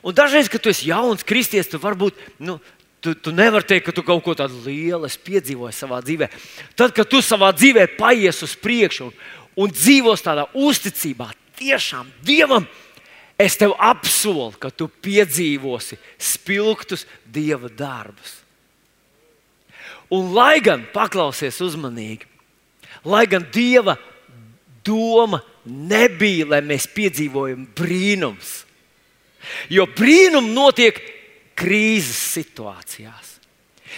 Un 0.05 0.17
dažreiz, 0.17 0.51
kad 0.53 0.63
tu 0.63 0.73
esi 0.73 0.91
jauns 0.91 1.25
kristietis, 1.27 1.71
tu 1.73 1.81
varbūt 1.81 2.19
nu, 2.45 2.59
tu, 3.01 3.15
tu 3.17 3.33
nevari 3.33 3.67
teikt, 3.69 3.89
ka 3.89 3.97
tu 3.97 4.05
kaut 4.05 4.23
ko 4.25 4.37
tādu 4.37 4.61
lielu 4.67 5.09
piedzīvoji 5.09 5.77
savā 5.77 6.03
dzīvē. 6.05 6.29
Tad, 6.77 6.93
kad 6.97 7.09
tu 7.09 7.23
savā 7.25 7.53
dzīvē 7.57 7.89
paies 7.97 8.43
uz 8.45 8.57
priekšu 8.61 9.09
un, 9.09 9.15
un 9.65 9.73
dzīvos 9.73 10.25
tādā 10.25 10.49
uzticībā, 10.53 11.31
tiešām 11.57 12.11
Dievam, 12.27 12.69
Es 13.39 13.57
tev 13.59 13.75
apsolu, 13.83 14.53
ka 14.63 14.71
tu 14.71 14.87
piedzīvosi 14.87 15.99
spilgtus 16.23 17.03
dieva 17.27 17.67
darbus. 17.67 18.39
Un 20.15 20.31
lai 20.37 20.61
gan, 20.63 20.85
paklausies 20.95 21.59
uzmanīgi, 21.65 22.29
lai 23.03 23.25
gan 23.27 23.47
dieva 23.51 23.97
doma 24.87 25.41
nebija, 25.65 26.47
lai 26.53 26.61
mēs 26.63 26.87
piedzīvojam 26.95 27.65
brīnums, 27.75 28.61
jo 29.73 29.87
brīnumi 29.97 30.55
notiek 30.55 30.99
krīzes 31.59 32.19
situācijās. 32.35 33.35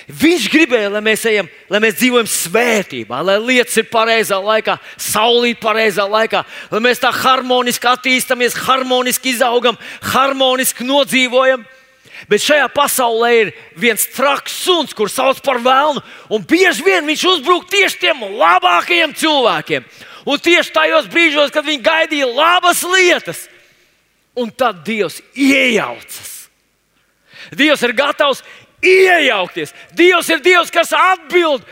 Viņš 0.06 0.50
gribēja, 0.52 0.90
lai 0.92 1.00
mēs, 1.02 1.24
ejam, 1.26 1.48
lai 1.72 1.80
mēs 1.82 1.96
dzīvojam 1.98 2.28
svētībā, 2.30 3.22
lai 3.26 3.38
lietas 3.42 3.78
ir 3.80 3.88
pareizā 3.90 4.36
laikā, 4.42 4.76
saulīt 5.00 5.58
pareizā 5.62 6.04
laikā, 6.06 6.44
lai 6.70 6.80
mēs 6.84 7.00
tā 7.02 7.10
harmoniski 7.14 7.88
attīstāmies, 7.90 8.58
harmoniski 8.66 9.32
izaugam, 9.32 9.78
harmoniski 10.12 10.86
nodzīvojam. 10.86 11.64
Bet 12.30 12.44
šajā 12.44 12.68
pasaulē 12.72 13.30
ir 13.40 13.50
viens 13.76 14.06
traks 14.14 14.54
suns, 14.64 14.94
kurš 14.96 15.18
sauc 15.18 15.40
par 15.44 15.58
vēlnu, 15.64 16.00
un 16.32 16.46
bieži 16.48 16.86
vien 16.86 17.04
viņš 17.08 17.26
uzbrūk 17.32 17.66
tieši 17.72 18.00
tiem 18.06 18.22
labākajiem 18.38 19.12
cilvēkiem. 19.16 19.84
Un 20.26 20.40
tieši 20.42 20.72
tajos 20.74 21.10
brīžos, 21.12 21.52
kad 21.54 21.66
viņi 21.66 21.84
gaidīja 21.84 22.30
labas 22.30 22.80
lietas, 22.88 23.44
un 24.36 24.52
tad 24.52 24.84
Dievs 24.84 25.22
iejaucas. 25.34 26.34
Dievs 27.56 27.82
ir 27.86 27.94
gatavs 27.96 28.42
iejaukties. 28.84 29.74
Dievs 29.96 30.30
ir 30.30 30.42
Dievs, 30.44 30.72
kas 30.74 30.92
atbild 30.96 31.64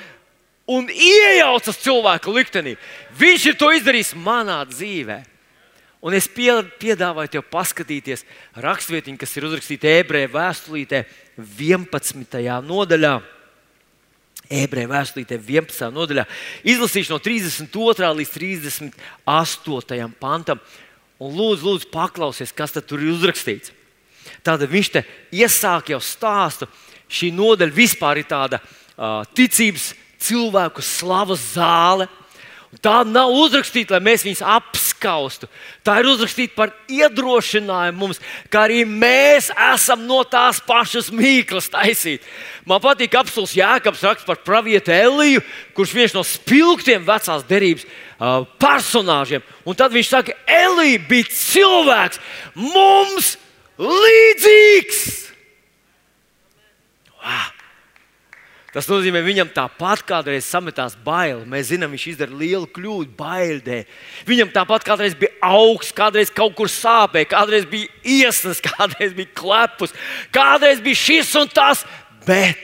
un 0.71 0.89
iejaucas 0.89 1.79
cilvēku 1.83 2.33
liktenī. 2.35 2.77
Viņš 3.19 3.47
ir 3.51 3.59
to 3.61 3.71
izdarījis 3.75 4.15
manā 4.17 4.63
dzīvē. 4.69 5.21
Un 6.05 6.13
es 6.13 6.27
piedāvāju 6.29 7.31
tev 7.33 7.47
paskatīties 7.49 8.27
rakstvietiņu, 8.61 9.17
kas 9.21 9.31
ir 9.39 9.47
uzrakstīta 9.49 9.93
ebreju 10.03 10.35
vēstulītē, 10.35 11.05
11. 11.41 12.43
nodaļā. 12.67 13.15
Ebreju 14.53 14.91
vēstulītē, 14.91 15.39
11. 15.41 15.89
nodaļā. 15.97 16.27
Izlasīšu 16.75 17.15
no 17.15 17.21
32. 17.25 18.11
līdz 18.21 18.35
38. 18.37 20.11
pantam. 20.21 20.61
Un 21.23 21.35
lūdzu, 21.35 21.67
lūdzu 21.69 21.91
paklausies, 21.93 22.53
kas 22.55 22.75
tur 22.75 23.03
ir 23.03 23.13
uzrakstīts. 23.15 23.73
Tātad 24.45 24.71
viņš 24.71 24.91
te 24.93 25.05
iesāk 25.35 25.93
jau 25.93 26.01
stāstu 26.03 26.69
šī 27.09 27.31
nodaļa 27.35 27.77
vispār 27.77 28.21
ir 28.21 28.29
tāda 28.29 28.61
uh, 28.61 29.23
ticības 29.37 29.93
cilvēku 30.25 30.83
slavas 30.85 31.53
zāle. 31.55 32.09
Tā 32.83 33.03
nav 33.07 33.31
uzrakstīta, 33.37 33.95
lai 33.95 34.07
mēs 34.09 34.25
viņus 34.25 34.41
apskaustu. 34.55 35.49
Tā 35.87 35.99
ir 36.01 36.09
uzrakstīta 36.09 36.57
par 36.57 36.73
iedrošinājumu 36.91 38.01
mums, 38.01 38.21
ka 38.51 38.65
arī 38.65 38.83
mēs 38.89 39.51
esam 39.71 40.07
no 40.09 40.23
tās 40.27 40.63
pašas 40.65 41.11
mīklas 41.15 41.71
taisīti. 41.73 42.25
Man 42.67 42.83
patīk 42.83 43.15
apelsīns 43.21 43.55
Jēkabs 43.59 44.03
raksts 44.09 44.27
par 44.27 44.41
pravietu 44.47 44.95
Eliju, 44.97 45.45
kurš 45.77 45.95
viens 45.95 46.17
no 46.17 46.25
spilgtiem 46.27 47.05
vecās 47.07 47.47
derības 47.47 47.87
uh, 47.87 48.43
personāžiem. 48.59 49.45
Un 49.69 49.79
tad 49.79 49.95
viņš 49.95 50.11
saka, 50.11 50.39
Elija 50.49 51.05
bija 51.09 51.31
cilvēks 51.31 52.23
mums 52.57 53.35
līdzīgs. 53.79 55.05
Ah! 57.23 57.54
Tas 58.75 58.89
nozīmē, 58.91 59.21
viņam 59.23 59.53
tāpat 59.55 60.03
kādreiz 60.03 60.49
sametās 60.51 60.97
baili. 60.99 61.45
Mēs 61.47 61.69
zinām, 61.71 61.93
viņš 61.95 62.07
izdarīja 62.11 62.41
lielu 62.41 62.71
kļūdu, 62.75 63.13
bailē. 63.15 63.85
Viņam 64.27 64.51
tāpat 64.57 64.83
kādreiz 64.89 65.15
bija 65.19 65.31
augsts, 65.47 65.95
kādreiz 65.95 66.33
kaut 66.35 66.57
kur 66.59 66.71
sāpēja, 66.73 67.29
kādreiz 67.37 67.69
bija 67.71 67.87
iesnas, 68.03 68.59
kādreiz 68.73 69.15
bija 69.15 69.31
klepus, 69.39 69.95
kādreiz 70.35 70.83
bija 70.83 70.99
šis 71.05 71.31
un 71.39 71.53
tas. 71.55 71.85
Bet 72.27 72.59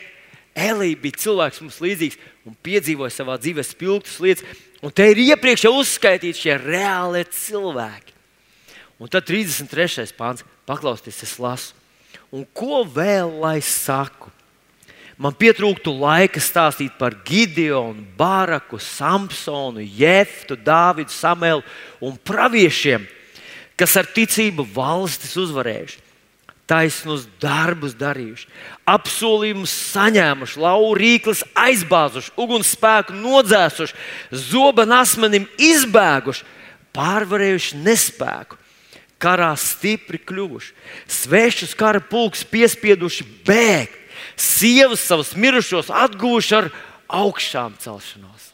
Elīja 0.58 0.98
bija 0.98 1.22
cilvēks 1.22 1.62
mums 1.62 1.78
līdzīgs 1.78 2.18
un 2.48 2.58
piedzīvoja 2.66 3.14
savā 3.14 3.38
dzīvē 3.38 3.62
spilgtas 3.68 4.18
lietas. 4.18 4.58
Un 4.82 4.90
te 4.90 5.06
ir 5.12 5.20
iepriekš 5.28 5.68
jau 5.68 5.76
uzskaitīti 5.78 6.48
šie 6.48 6.56
reālie 6.58 7.22
cilvēki. 7.36 8.16
Un 9.00 9.08
tad 9.12 9.28
33. 9.28 10.10
pāns, 10.18 10.42
paklausieties, 10.66 11.22
es 11.22 11.38
lasu. 11.40 11.78
Un 12.34 12.42
ko 12.56 12.82
vēl 12.82 13.30
lai 13.42 13.60
saku? 13.64 14.32
Man 15.20 15.34
pietrūktu 15.36 15.92
laika 16.00 16.40
stāstīt 16.40 16.94
par 16.96 17.12
Gideonu, 17.28 18.06
Bāraku, 18.16 18.78
Samsonu, 18.80 19.82
Jeftu, 19.84 20.56
Dāvidu, 20.56 21.12
Samelu 21.12 21.60
un 22.00 22.14
praviešiem, 22.16 23.04
kas 23.76 23.98
ar 24.00 24.08
ticību 24.08 24.64
valstis 24.72 25.36
uzvarējuši, 25.42 26.00
taisnus 26.70 27.26
darbus 27.42 27.92
darījuši, 28.00 28.48
apsolījumus 28.88 29.74
saņēmuši, 29.90 30.58
laurīklis 30.64 31.44
aizbāzuši, 31.66 32.32
ugunsspēku 32.40 33.20
nodzēsuši, 33.20 34.00
zoba 34.32 34.88
asmenim 35.02 35.44
izbēguši, 35.60 36.48
pārvarējuši 36.96 37.84
nespēku. 37.84 38.56
Karā 39.20 39.52
stipri 39.60 40.16
kļuvuši, 40.16 40.72
svešus 41.04 41.76
kara 41.76 42.00
pulks 42.00 42.40
piespieduši 42.48 43.26
bēgt, 43.44 43.99
sievas 44.40 45.02
savus 45.04 45.34
mirušos 45.36 45.90
atguvuši 45.92 46.56
ar 46.56 46.70
augšām 47.20 47.76
celšanos. 47.82 48.50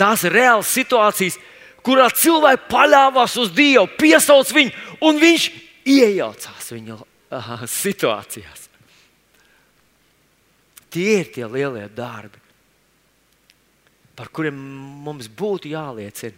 Tās 0.00 0.24
ir 0.24 0.36
reālas 0.36 0.70
situācijas, 0.72 1.36
kurā 1.84 2.08
cilvēki 2.14 2.68
paļāvās 2.70 3.36
uz 3.40 3.52
Dievu, 3.56 3.88
piesauc 3.98 4.48
viņu, 4.56 4.72
un 5.04 5.20
viņš 5.20 5.46
iejaucās 5.88 6.72
viņa 6.72 6.98
aha, 7.36 7.60
situācijās. 7.68 8.68
Tie 10.90 11.20
ir 11.20 11.28
tie 11.30 11.46
lielie 11.46 11.86
darbi, 11.94 12.40
par 14.18 14.30
kuriem 14.34 14.56
mums 15.04 15.30
būtu 15.30 15.70
jāliecina. 15.70 16.36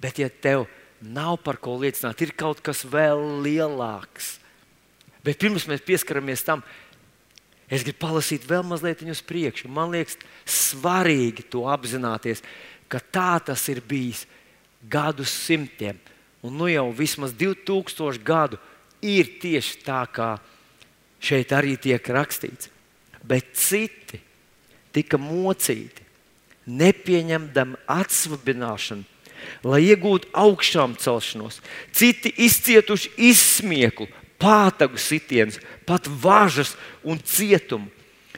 Bet, 0.00 0.20
ja 0.20 0.28
tev 0.28 0.66
nav 1.00 1.38
par 1.44 1.58
ko 1.62 1.78
liecināt, 1.80 2.20
ir 2.22 2.34
kaut 2.36 2.60
kas 2.64 2.84
vēl 2.86 3.42
lielāks. 3.44 4.36
Bet 5.24 5.40
pirms 5.40 5.66
mēs 5.70 5.82
pieskaramies 5.84 6.44
tam, 6.44 6.62
es 7.68 7.84
gribu 7.86 8.00
palasīt 8.04 8.46
vēl 8.48 8.64
mazliet 8.66 9.02
uz 9.08 9.22
priekšu. 9.24 9.70
Man 9.72 9.94
liekas, 9.94 10.18
svarīgi 10.44 11.46
to 11.50 11.64
apzināties, 11.70 12.42
ka 12.88 13.00
tā 13.00 13.38
tas 13.52 13.68
ir 13.72 13.80
bijis 13.80 14.26
gadu 14.90 15.24
simtiem. 15.24 15.98
Un 16.44 16.58
nu 16.60 16.68
jau 16.68 16.90
vismaz 16.92 17.32
2000 17.32 18.20
gadu 18.24 18.60
ir 19.00 19.38
tieši 19.40 19.80
tā, 19.86 20.04
kā 20.12 20.36
šeit 21.24 21.52
arī 21.56 21.78
tiek 21.80 22.04
rakstīts 22.04 22.74
bet 23.24 23.54
citi 23.56 24.20
tika 24.94 25.18
mocīti, 25.18 26.04
nepieņemdami 26.70 27.80
atsvabināšanu, 27.90 29.04
lai 29.66 29.80
iegūtu 29.88 30.30
augšām 30.38 30.94
celšanos. 31.00 31.58
Citi 31.92 32.30
izcietuši 32.46 33.10
izsmieklu, 33.30 34.06
pātagu 34.44 35.00
sitienus, 35.00 35.56
pat 35.88 36.06
važas 36.06 36.74
un 37.02 37.18
cietumu. 37.24 37.88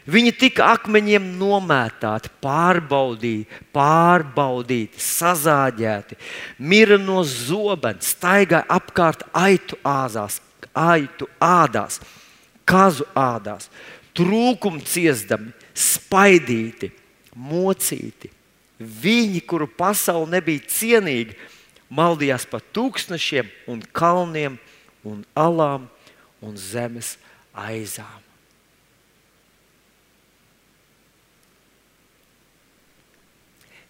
Viņi 0.07 0.31
tika 0.39 0.69
akmeņiem 0.77 1.33
nomētāti, 1.35 2.31
pārbaudīti, 2.39 3.63
pārbaudīti, 3.75 5.03
sazāģēti, 5.03 6.15
mira 6.63 6.95
no 7.03 7.25
zobens, 7.27 8.13
staigāja 8.15 8.63
apkārt 8.71 9.25
aitu 9.35 9.75
āzās, 9.83 10.39
aitu 10.79 11.27
ādās, 11.43 11.99
kazu 12.63 13.09
ādās 13.19 13.67
trūkumu 14.17 14.85
ciestami, 14.87 15.51
spaidīti, 15.75 16.93
mocīti. 17.35 18.31
Viņi, 18.79 19.43
kuru 19.49 19.67
pasaule 19.67 20.29
nebija 20.37 20.65
cienīga, 20.71 21.35
maldījās 21.91 22.47
pa 22.49 22.61
tūkstošiem 22.61 23.51
un 23.73 23.83
kalniem 23.97 24.59
un 25.07 25.23
alām 25.35 25.91
un 26.45 26.57
zemes 26.61 27.17
aizām. 27.57 28.23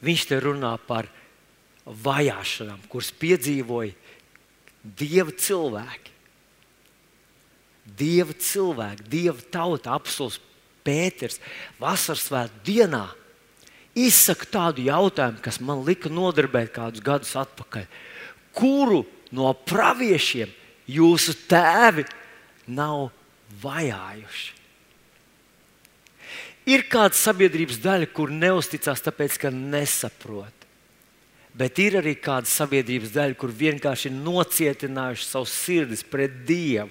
Viņš 0.06 0.26
te 0.28 0.38
runā 0.42 0.74
par 0.86 1.08
vajāšanām, 1.86 2.82
kuras 2.90 3.12
piedzīvoja 3.16 3.94
dieva 4.82 5.32
cilvēki. 5.32 6.12
Dieva 7.96 8.34
cilvēki, 8.34 9.06
Dieva 9.06 9.38
tauta, 9.54 9.94
apelsīns 9.94 10.40
Pēters, 10.86 11.40
vasaras 11.82 12.26
svētku 12.28 12.60
dienā 12.66 13.06
izsaka 13.96 14.46
tādu 14.52 14.84
jautājumu, 14.86 15.40
kas 15.42 15.58
man 15.64 15.82
lika 15.86 16.10
nodarbēt 16.12 16.70
kādus 16.74 17.02
gadus 17.02 17.32
atpakaļ. 17.38 17.86
Kuru 18.54 19.00
no 19.34 19.50
praviešiem 19.66 20.52
jūsu 20.90 21.34
tēvi 21.50 22.04
nav 22.66 23.08
vajājuši? 23.62 24.52
Ir 26.66 26.82
kāda 26.90 27.14
sabiedrības 27.14 27.78
daļa, 27.78 28.10
kur 28.10 28.32
neusticās, 28.34 29.04
tāpēc 29.04 29.38
ka 29.38 29.52
nesaprot. 29.54 30.64
Bet 31.56 31.78
ir 31.80 32.00
arī 32.02 32.16
kāda 32.18 32.50
sabiedrības 32.50 33.14
daļa, 33.14 33.36
kur 33.38 33.54
vienkārši 33.54 34.10
ir 34.10 34.16
nocietinājuši 34.18 35.28
savu 35.28 35.46
sirdis 35.48 36.02
pret 36.04 36.42
Dievu 36.48 36.90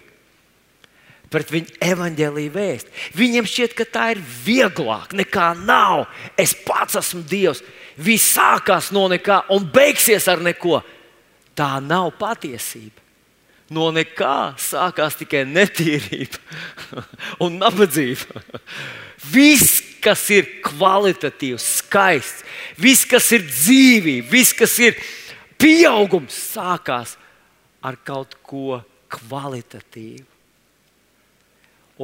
pret 1.35 1.51
viņu 1.51 1.75
evaņģēlīju 1.83 2.53
vēst. 2.53 2.91
Viņiem 3.17 3.47
šķiet, 3.49 3.75
ka 3.77 3.87
tā 3.89 4.05
ir 4.15 4.21
vieglāk 4.45 5.15
nekā 5.17 5.51
nav. 5.65 6.05
Es 6.39 6.55
pats 6.65 6.99
esmu 7.01 7.25
Dievs. 7.27 7.63
Viss 7.99 8.35
sākās 8.35 8.91
no 8.95 9.07
nekā 9.11 9.43
un 9.55 9.67
beigsies 9.71 10.27
ar 10.31 10.43
neko. 10.43 10.81
Tā 11.55 11.77
nav 11.83 12.13
patiesība. 12.19 13.04
No 13.73 13.89
nekā 13.89 14.53
sākās 14.61 15.17
tikai 15.17 15.41
netīrība 15.49 16.37
un 17.45 17.57
nabadzība. 17.57 18.43
Viss, 19.31 19.79
kas 20.03 20.27
ir 20.29 20.59
kvalitatīvs, 20.65 21.65
skaists, 21.79 22.43
viss, 22.77 23.07
kas 23.09 23.31
ir 23.33 23.47
dzīvība, 23.47 24.27
viss, 24.29 24.53
kas 24.53 24.77
ir 24.85 24.99
pieaugums, 25.57 26.37
sākās 26.53 27.15
ar 27.85 27.97
kaut 28.05 28.37
ko 28.45 28.83
kvalitatīvu. 29.15 30.29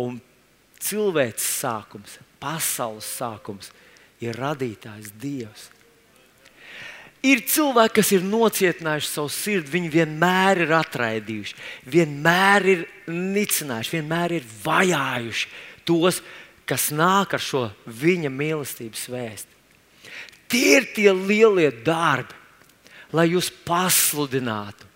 Un 0.02 0.18
cilvēks 0.82 1.46
sākums, 1.62 2.18
pasaules 2.42 3.06
sākums 3.06 3.70
ir 4.24 4.38
radītājs 4.40 5.12
Dievs. 5.22 5.70
Ir 7.22 7.44
cilvēki, 7.46 7.96
kas 8.00 8.12
ir 8.16 8.24
nocietinājuši 8.26 9.10
savu 9.10 9.30
sirdi, 9.30 9.70
viņi 9.76 9.92
vienmēr 9.94 10.64
ir 10.64 10.72
atraidījuši, 10.74 11.58
vienmēr 11.94 12.68
ir 12.74 12.86
nicinājuši, 13.12 13.94
vienmēr 14.00 14.38
ir 14.40 14.48
vajājuši 14.64 15.52
tos, 15.86 16.22
kas 16.66 16.90
nāk 16.96 17.36
ar 17.38 17.44
šo 17.44 17.68
viņa 17.86 18.32
mīlestības 18.34 19.06
vēstu. 19.14 19.60
Tie 20.50 20.80
ir 20.80 20.88
tie 20.96 21.12
lielie 21.14 21.70
darbi, 21.86 22.34
lai 23.14 23.30
jūs 23.30 23.52
pasludinātu 23.68 24.90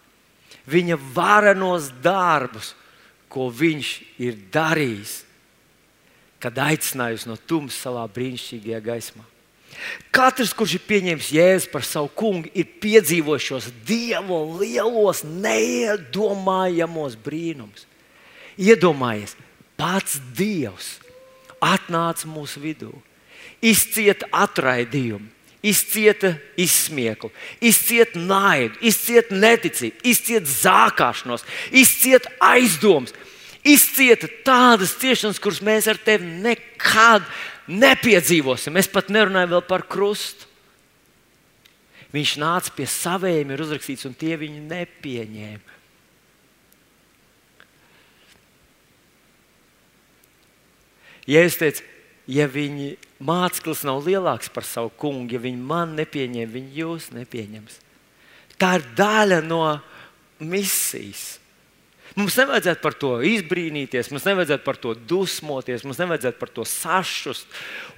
viņa 0.71 0.97
varenos 1.13 1.91
darbus 2.01 2.73
ko 3.35 3.49
viņš 3.51 3.91
ir 4.23 4.37
darījis, 4.53 5.17
kad 6.39 6.55
aicinājis 6.61 7.25
no 7.27 7.35
tumsas 7.35 7.81
savā 7.83 8.05
brīnišķīgajā 8.15 8.79
gaismā. 8.85 9.25
Katrs, 10.15 10.53
kurš 10.55 10.77
ir 10.77 10.85
pieņēmis 10.87 11.31
jēzu 11.35 11.71
par 11.73 11.83
savu 11.87 12.09
kungu, 12.15 12.49
ir 12.55 12.67
piedzīvojis 12.81 13.47
šos 13.49 13.69
dievu 13.87 14.39
lielos, 14.61 15.23
neiedomājamos 15.27 17.17
brīnumus. 17.25 17.87
Iedomājies, 18.55 19.35
pats 19.75 20.19
Dievs 20.37 20.95
atnāca 21.63 22.27
mūsu 22.29 22.61
vidū, 22.63 22.91
izcieta 23.63 24.27
atraidījumu, 24.35 25.27
izcieta 25.65 26.35
izsmieklu, 26.61 27.31
izcieta 27.63 28.21
naidu, 28.21 28.77
izcieta 28.85 29.35
neticību, 29.35 30.03
izcieta 30.05 30.51
zākāšanos, 30.51 31.45
izcieta 31.73 32.31
aizdomas, 32.53 33.15
izcieta 33.65 34.29
tādas 34.45 34.93
ciešanas, 35.01 35.41
kuras 35.41 35.63
mēs 35.65 35.89
ar 35.89 35.97
tevi 35.97 36.29
nekad 36.45 37.25
nepiedzīvosim. 37.71 38.77
Es 38.79 38.89
pat 38.91 39.09
nerunāju 39.13 39.55
vēl 39.55 39.63
par 39.67 39.85
krustu. 39.89 40.49
Viņš 42.15 42.35
nāca 42.39 42.71
pie 42.75 42.85
saviem, 42.87 43.49
ir 43.51 43.63
uzrakstīts, 43.65 44.05
un 44.07 44.13
tie 44.15 44.37
viņu 44.39 44.61
nepieņēma. 44.69 45.73
Ja 51.25 51.41
es 51.41 51.57
teicu, 51.57 51.81
ja 52.29 52.45
viņi 52.47 52.93
māceklis 53.25 53.81
nav 53.87 54.05
lielāks 54.05 54.51
par 54.53 54.63
savu 54.67 54.91
kungu, 55.01 55.33
ja 55.33 55.41
viņi 55.41 55.57
man 55.57 55.95
nepieņem, 55.97 56.51
viņi 56.53 56.79
jūs 56.83 57.09
nepieņems. 57.17 57.79
Tā 58.61 58.75
ir 58.77 58.85
daļa 58.95 59.41
no 59.43 59.63
misijas. 60.39 61.39
Mums 62.15 62.37
nevajadzētu 62.39 62.79
par 62.79 62.95
to 62.95 63.09
izbrīnīties, 63.27 64.07
mums 64.13 64.23
nevajadzētu 64.23 64.63
par 64.63 64.77
to 64.79 64.93
dusmoties, 64.95 65.83
mums 65.83 65.99
nevajadzētu 65.99 66.39
par 66.39 66.51
to 66.55 66.63
sašust 66.63 67.49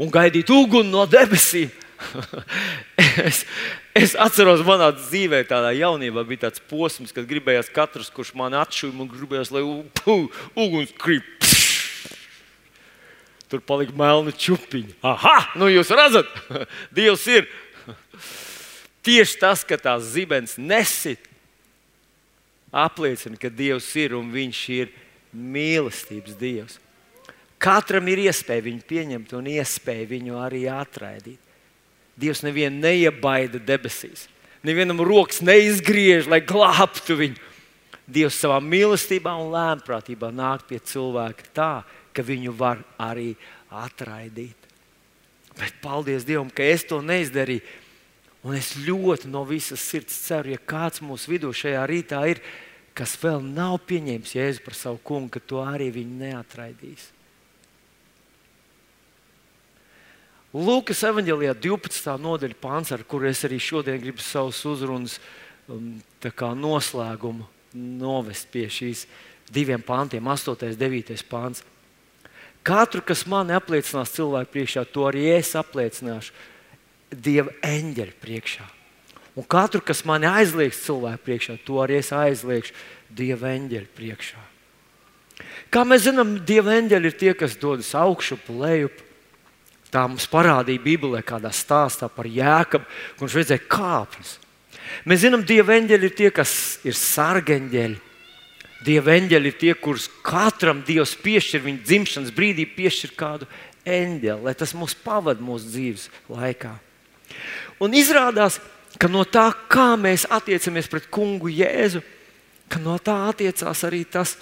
un 0.02 0.10
gaidīt 0.14 0.50
uguni 0.54 0.90
no 0.90 1.04
debesīm. 1.10 1.70
es, 3.28 3.44
es 3.98 4.16
atceros, 4.18 4.64
manā 4.66 4.90
dzīvē, 4.96 5.44
tādā 5.50 5.70
jaunībā 5.78 6.24
bija 6.30 6.48
tāds 6.48 6.62
posms, 6.70 7.14
kad 7.14 7.30
gribējās 7.30 7.70
katrs, 7.74 8.10
kurš 8.14 8.34
man 8.38 8.58
atšuva, 8.58 9.06
un 9.06 9.12
gribējās, 9.12 9.54
lai 9.54 9.64
uguns 9.66 10.94
krīt. 10.98 11.54
Tur 13.48 13.62
palika 13.64 13.94
melni 13.96 14.34
čupiņi. 14.36 14.98
Aha, 15.08 15.38
nu 15.62 15.70
jūs 15.72 15.94
redzat, 15.94 16.28
Dievs 16.98 17.24
ir. 17.32 17.48
Tieši 19.08 19.38
tas, 19.40 19.62
ka 19.64 19.78
tās 19.80 20.10
zibens 20.12 20.58
nesit, 20.60 21.22
apliecina, 22.72 23.38
ka 23.40 23.50
Dievs 23.50 23.90
ir 24.00 24.16
un 24.18 24.32
Viņš 24.34 24.62
ir 24.76 24.94
mīlestības 25.34 26.38
Dievs. 26.40 26.80
Katram 27.58 28.06
ir 28.12 28.22
iespēja 28.28 28.68
viņu 28.68 28.84
pieņemt 28.86 29.34
un 29.34 29.50
iespēja 29.50 30.10
viņu 30.12 30.38
arī 30.40 30.68
atraidīt. 30.70 31.40
Dievs 32.18 32.44
nevienu 32.46 32.82
neiebaida 32.82 33.62
debesīs. 33.62 34.28
Nevienam 34.66 35.02
rokas 35.06 35.42
neizgriež, 35.46 36.30
lai 36.30 36.42
glābtu 36.42 37.18
viņu. 37.18 37.42
Dievs 38.08 38.38
savā 38.40 38.58
mīlestībā 38.64 39.34
un 39.42 39.52
lēmprātībā 39.54 40.30
nāk 40.34 40.64
pie 40.70 40.80
cilvēka 40.80 41.50
tā, 41.54 41.72
ka 42.16 42.24
viņu 42.26 42.54
var 42.58 42.80
arī 43.02 43.34
atraidīt. 43.74 44.56
Bet 45.58 45.76
paldies 45.82 46.26
Dievam, 46.26 46.50
ka 46.54 46.66
es 46.66 46.86
to 46.88 47.02
neizdarīju. 47.04 47.66
Un 48.48 48.56
es 48.56 48.78
ļoti 48.80 49.28
no 49.28 49.42
visas 49.44 49.84
sirds 49.84 50.16
ceru, 50.24 50.54
ja 50.54 50.60
kāds 50.64 51.02
mūsu 51.04 51.34
vidū 51.34 51.52
šajā 51.52 51.82
rītā 51.90 52.22
ir, 52.32 52.40
kas 52.96 53.18
vēl 53.20 53.42
nav 53.44 53.82
pieņēmis 53.90 54.36
Jēzu 54.38 54.64
par 54.64 54.78
savu 54.78 55.02
kungu, 55.04 55.34
ka 55.36 55.42
to 55.44 55.60
arī 55.66 55.90
viņi 55.98 56.20
neatraidīs. 56.22 57.10
Lūkas 60.56 61.04
evanģēlijā 61.10 61.58
12. 61.60 62.16
nodaļa 62.24 62.58
pāns, 62.62 62.94
ar 62.96 63.04
kuru 63.04 63.28
es 63.28 63.44
arī 63.44 63.60
šodien 63.60 64.00
gribu 64.02 64.24
savus 64.24 64.64
uzrunas 64.66 65.18
um, 65.68 65.98
noslēgumu 66.24 67.46
novest 67.76 68.48
pie 68.54 68.70
šīs 68.72 69.04
diviem 69.52 69.84
pāntiem, 69.84 70.24
8. 70.24 70.56
un 70.72 70.80
9. 70.80 71.18
pāns. 71.28 71.66
Katru, 72.64 73.04
kas 73.04 73.28
mani 73.28 73.54
apliecinās 73.60 74.16
cilvēku 74.16 74.56
priekšā, 74.56 74.88
to 74.92 75.06
arī 75.12 75.28
es 75.36 75.52
apliecināšu 75.56 76.32
Dieva 77.12 77.54
eņģeļa 77.64 78.16
priekšā. 78.24 78.66
Un 79.38 79.46
katru, 79.46 79.84
kas 79.86 80.02
mani 80.08 80.26
aizliegs 80.26 80.82
cilvēku 80.84 81.24
priekšā, 81.28 81.58
to 81.64 81.78
arī 81.84 82.00
es 82.02 82.10
aizliegšu 82.16 82.74
Dieva 83.14 83.52
eņģeļa 83.54 83.92
priekšā. 83.96 84.42
Kā 85.72 85.84
mēs 85.86 86.08
zinām, 86.08 86.40
Dieva 86.48 86.74
eņģeļi 86.80 87.12
ir 87.12 87.20
tie, 87.20 87.34
kas 87.38 87.56
dodas 87.60 87.94
augšup, 87.98 88.50
lejup. 88.50 89.04
Tā 89.94 90.04
mums 90.10 90.26
parādīja 90.28 90.84
Bībelē, 90.84 91.22
kādā 91.24 91.52
stāstā 91.56 92.10
par 92.12 92.28
jēkabu, 92.28 92.84
kurš 93.20 93.38
redzēja 93.40 93.64
kāpnes. 93.72 94.34
Mēs 95.08 95.22
zinām, 95.24 95.46
Dieva 95.48 95.78
eņģeļi 95.78 96.10
ir 96.10 96.18
tie, 96.18 96.32
kas 96.34 96.52
ir 96.88 96.98
sargeņģeļi. 96.98 98.02
Dieva 98.88 99.16
eņģeļi 99.16 99.52
ir 99.52 99.56
tie, 99.62 99.72
kurus 99.78 100.10
katram 100.26 100.84
Dievs 100.88 101.16
piešķir 101.24 101.64
viņa 101.64 101.86
dzimšanas 101.86 102.34
brīdī, 102.36 102.68
piešķir 102.78 103.16
kādu 103.18 103.48
eņģeli, 103.88 104.44
lai 104.44 104.54
tas 104.58 104.76
mūs 104.78 104.98
pavadītu 105.06 105.48
mūsu 105.48 105.72
dzīves 105.72 106.10
laikā. 106.30 106.76
Un 107.84 107.94
izrādās, 107.98 108.60
ka 108.98 109.10
no 109.12 109.24
tā, 109.28 109.50
kā 109.70 109.96
mēs 110.00 110.26
attiecamies 110.30 110.90
pret 110.92 111.10
kungu 111.14 111.52
Jēzu, 111.54 112.02
ka 112.68 112.82
no 112.84 112.98
tā 113.00 113.16
attiecās 113.30 113.84
arī 113.88 114.04
tas, 114.10 114.36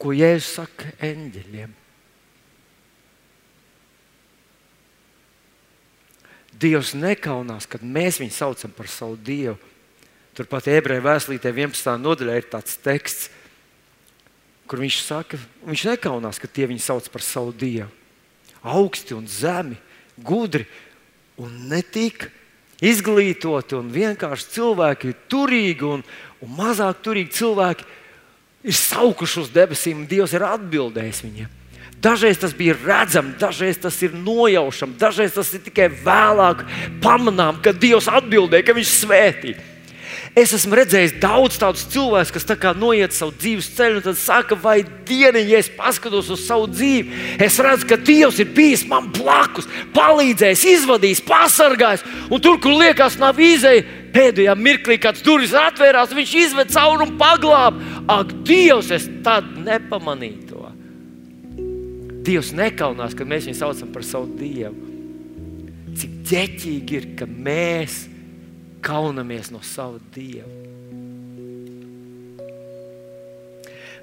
ko 0.00 0.14
Jēzus 0.16 0.54
saka 0.60 0.94
eņģeļiem. 1.04 1.74
Dievs 6.54 6.94
nekaunās, 6.96 7.66
kad 7.68 7.82
mēs 7.82 8.20
viņu 8.22 8.34
saucam 8.34 8.72
par 8.74 8.88
savu 8.88 9.18
Dievu. 9.20 9.58
Turpat 10.34 10.66
ebreju 10.70 11.02
vēstulītē 11.04 11.52
11. 11.52 11.94
nodaļā 12.02 12.38
ir 12.38 12.46
tāds 12.50 12.78
teksts, 12.82 13.28
kur 14.66 14.80
viņš 14.82 14.96
saka, 15.04 15.38
viņš 15.68 15.84
nekaunās, 15.92 16.40
ka 16.42 16.50
tie 16.50 16.66
viņu 16.66 16.82
sauc 16.82 17.06
par 17.12 17.22
savu 17.22 17.52
dievu. 17.54 17.90
Augsti 18.64 19.14
un 19.14 19.28
zemi, 19.28 19.76
gudri 20.16 20.64
un 21.40 21.50
netik 21.70 22.28
izglītoti 22.84 23.76
un 23.78 23.90
vienkārši 23.92 24.50
cilvēki 24.56 25.10
ir 25.10 25.20
turīgi 25.30 25.86
un, 25.88 26.04
un 26.44 26.56
mazāk 26.58 27.02
turīgi 27.04 27.34
cilvēki 27.40 27.86
ir 28.64 28.78
saukuši 28.78 29.42
uz 29.42 29.52
debesīm, 29.52 30.02
un 30.02 30.08
Dievs 30.08 30.34
ir 30.36 30.46
atbildējis 30.46 31.22
viņiem. 31.26 31.52
Dažreiz 32.04 32.36
tas 32.40 32.52
bija 32.56 32.74
redzams, 32.76 33.38
dažreiz 33.40 33.78
tas 33.80 33.96
ir 34.04 34.12
nojaušams, 34.16 34.98
dažreiz 35.00 35.32
tas 35.32 35.52
ir 35.56 35.62
tikai 35.64 35.88
vēlāk 36.04 36.64
pamanām, 37.04 37.62
ka 37.64 37.72
Dievs 37.72 38.10
atbildēja, 38.12 38.66
ka 38.66 38.76
Viņš 38.76 38.90
svētīja. 39.04 39.70
Es 40.34 40.50
esmu 40.50 40.74
redzējis 40.74 41.12
daudz 41.22 41.60
tādus 41.62 41.84
cilvēkus, 41.92 42.32
kas 42.34 42.46
tā 42.48 42.72
noiet 42.74 43.14
savu 43.14 43.30
dzīves 43.38 43.68
ceļu, 43.76 44.00
un 44.00 44.04
tad 44.08 44.16
saka, 44.18 44.56
vai 44.58 44.80
dieniņ, 45.06 45.50
ja 45.52 45.60
es 45.62 45.68
paskatos 45.70 46.32
uz 46.34 46.40
savu 46.42 46.66
dzīvi, 46.72 47.36
es 47.38 47.58
redzu, 47.62 47.86
ka 47.86 47.98
Dievs 48.02 48.40
ir 48.42 48.48
bijis 48.56 48.82
man 48.90 49.12
blakus, 49.14 49.68
palīdzējis, 49.94 50.64
izvadījis, 50.72 51.20
pasargājis. 51.28 52.02
Un 52.34 52.42
tur, 52.42 52.58
kur 52.58 52.74
liekas, 52.80 53.14
nav 53.22 53.38
izēja, 53.38 53.84
pēdējā 54.14 54.56
mirklī, 54.58 54.96
kad 55.04 55.20
durvis 55.22 55.54
atvērās, 55.54 56.16
viņš 56.18 56.32
izved 56.40 56.72
cauri 56.74 57.06
un 57.06 57.14
paglāba. 57.20 57.92
Ak, 58.10 58.32
Dievs, 58.42 58.90
es 58.90 59.06
tad 59.22 59.46
nepamanīju 59.54 60.48
to. 60.50 60.64
Dievs 62.26 62.50
nekaunās, 62.58 63.14
kad 63.14 63.30
mēs 63.30 63.46
viņu 63.46 63.60
saucam 63.60 63.94
par 63.94 64.02
savu 64.08 64.34
Dievu. 64.34 64.90
Cik 65.94 66.18
ģeķīgi 66.26 66.98
ir, 66.98 67.08
ka 67.20 67.30
mēs 67.30 68.08
kaunamies 68.84 69.50
no 69.54 69.62
sava 69.64 70.00
dieva. 70.14 70.50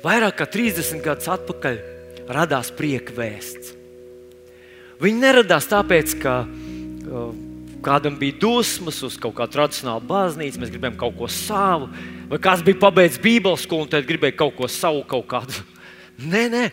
Vairāk 0.02 0.40
kā 0.40 0.48
30 0.50 1.04
gadus 1.06 1.30
atpakaļ 1.30 1.78
radās 2.32 2.72
prieka 2.74 3.14
vēsts. 3.14 3.76
Viņi 5.02 5.22
neradās 5.22 5.68
tāpēc, 5.70 6.16
ka 6.22 6.34
uh, 6.46 7.30
kādam 7.86 8.18
bija 8.18 8.38
dusmas 8.42 9.02
uz 9.06 9.18
kaut 9.22 9.36
kādu 9.38 9.58
tradicionālu 9.58 10.06
baznīcu, 10.10 10.62
mēs 10.62 10.74
gribējām 10.74 10.98
kaut 11.02 11.18
ko 11.18 11.30
savu, 11.30 11.90
vai 12.30 12.40
kāds 12.42 12.66
bija 12.66 12.82
pabeidzis 12.82 13.22
Bībeles 13.22 13.66
skolu 13.66 13.88
un 13.88 13.92
tad 13.94 14.06
gribēja 14.10 14.38
kaut 14.44 14.56
ko 14.58 14.70
savu, 14.70 15.04
kaut 15.10 15.28
kādu. 15.30 15.66
Nē, 16.32 16.44
nē, 16.54 16.66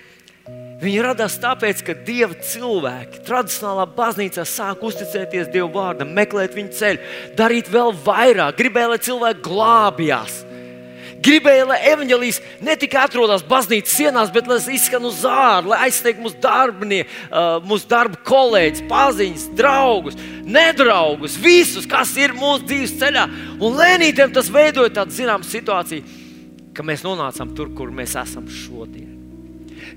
Viņi 0.78 0.98
radās 1.02 1.34
tāpēc, 1.42 1.80
ka 1.82 1.94
dieva 2.06 2.36
cilvēki 2.38 3.24
tradicionālā 3.26 3.88
baznīcā 3.96 4.44
sāk 4.46 4.84
uzticēties 4.86 5.48
Dieva 5.50 5.66
vārdam, 5.74 6.12
meklēt 6.14 6.54
viņa 6.54 6.76
ceļu, 6.78 7.08
darīt 7.38 7.70
vēl 7.72 7.90
vairāk, 8.04 8.54
gribēja, 8.60 8.92
lai 8.92 8.98
cilvēki 9.02 9.42
glābjās. 9.48 10.36
Gribēja, 11.18 11.64
lai 11.66 11.80
evanģēlijas 11.90 12.38
ne 12.62 12.76
tikai 12.78 13.02
atrodas 13.08 13.42
baznīcas 13.42 13.96
sienās, 13.98 14.30
bet 14.30 14.46
lai 14.46 14.60
izskan 14.76 15.02
uz 15.10 15.24
ārā, 15.26 15.66
lai 15.66 15.80
aizsniegtu 15.88 16.28
mūsu 16.28 16.38
darbinieku, 16.46 17.10
mūsu 17.66 17.90
darba 17.90 18.22
kolēģus, 18.30 18.86
paziņas, 18.86 19.50
draugus, 19.58 20.22
nedraugus, 20.46 21.34
visus, 21.42 21.90
kas 21.90 22.14
ir 22.22 22.38
mūsu 22.38 22.70
dzīves 22.70 22.94
ceļā. 23.02 23.26
Un 23.58 23.82
lēnītēm 23.82 24.30
tas 24.38 24.54
veidoja 24.54 24.94
tādu 25.02 25.18
zināmu 25.18 25.50
situāciju, 25.50 26.18
ka 26.70 26.86
mēs 26.86 27.02
nonācām 27.02 27.50
tur, 27.58 27.74
kur 27.74 27.90
mēs 27.90 28.14
esam 28.22 28.46
šodien. 28.46 29.17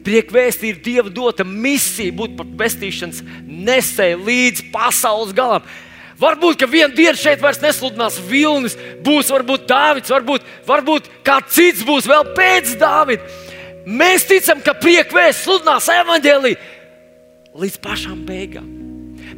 Priekvēsti 0.06 0.72
ir 0.72 0.82
Dieva 0.82 1.12
dota 1.14 1.46
misija 1.46 2.14
būt 2.16 2.36
par 2.40 2.50
pestīšanas 2.60 3.22
nesēju 3.46 4.22
līdz 4.26 4.66
pasaules 4.74 5.34
galam. 5.38 5.66
Varbūt, 6.22 6.60
ka 6.62 6.70
vienā 6.70 6.94
dienā 6.94 7.18
šeit 7.18 7.42
vairs 7.42 7.62
nesludinās 7.64 8.20
Vilnis, 8.30 8.76
būs 9.02 9.32
varbūt 9.34 9.66
Dārvids, 9.70 10.12
varbūt, 10.14 10.46
varbūt 10.68 11.10
kāds 11.26 11.56
cits 11.56 11.86
būs 11.86 12.10
vēl 12.10 12.28
pēc 12.38 12.76
Dāvida. 12.82 13.26
Mēs 13.90 14.28
ticam, 14.30 14.62
ka 14.62 14.76
priekvēsts 14.78 15.48
sludinās 15.48 15.90
evaņģēlī 15.90 16.54
līdz 17.58 17.80
pašām 17.82 18.22
beigām. 18.28 18.70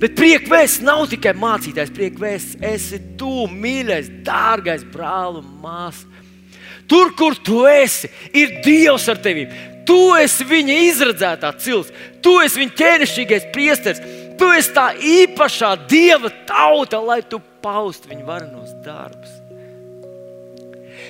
Bet 0.02 0.17
priekvēsts 0.17 0.84
nav 0.84 1.06
tikai 1.12 1.32
mācītājs, 1.39 1.93
priekvēsts 1.95 2.58
esi 2.67 2.99
tu, 3.19 3.45
mīļais, 3.47 4.10
dārgais 4.26 4.84
brāl 4.91 5.39
un 5.39 5.47
māsa. 5.63 6.10
Tur, 6.91 7.13
kur 7.15 7.38
tu 7.39 7.63
esi, 7.69 8.10
ir 8.36 8.60
Dievs 8.65 9.08
ar 9.08 9.21
tevi. 9.23 9.47
Tu 9.88 10.00
esi 10.22 10.48
viņa 10.48 10.80
izredzētā 10.89 11.54
cilts, 11.60 11.91
tu 12.24 12.38
esi 12.43 12.62
viņa 12.62 12.76
ķēnišķīgais 12.80 13.48
priesteris, 13.56 14.04
tu 14.39 14.50
esi 14.56 14.74
tā 14.76 14.89
īpašā 14.96 15.76
dieva 15.89 16.32
tauta, 16.48 17.02
lai 17.04 17.22
tu 17.28 17.41
paustu 17.63 18.12
viņa 18.12 18.28
varenos 18.28 18.76
darbus. 18.86 19.39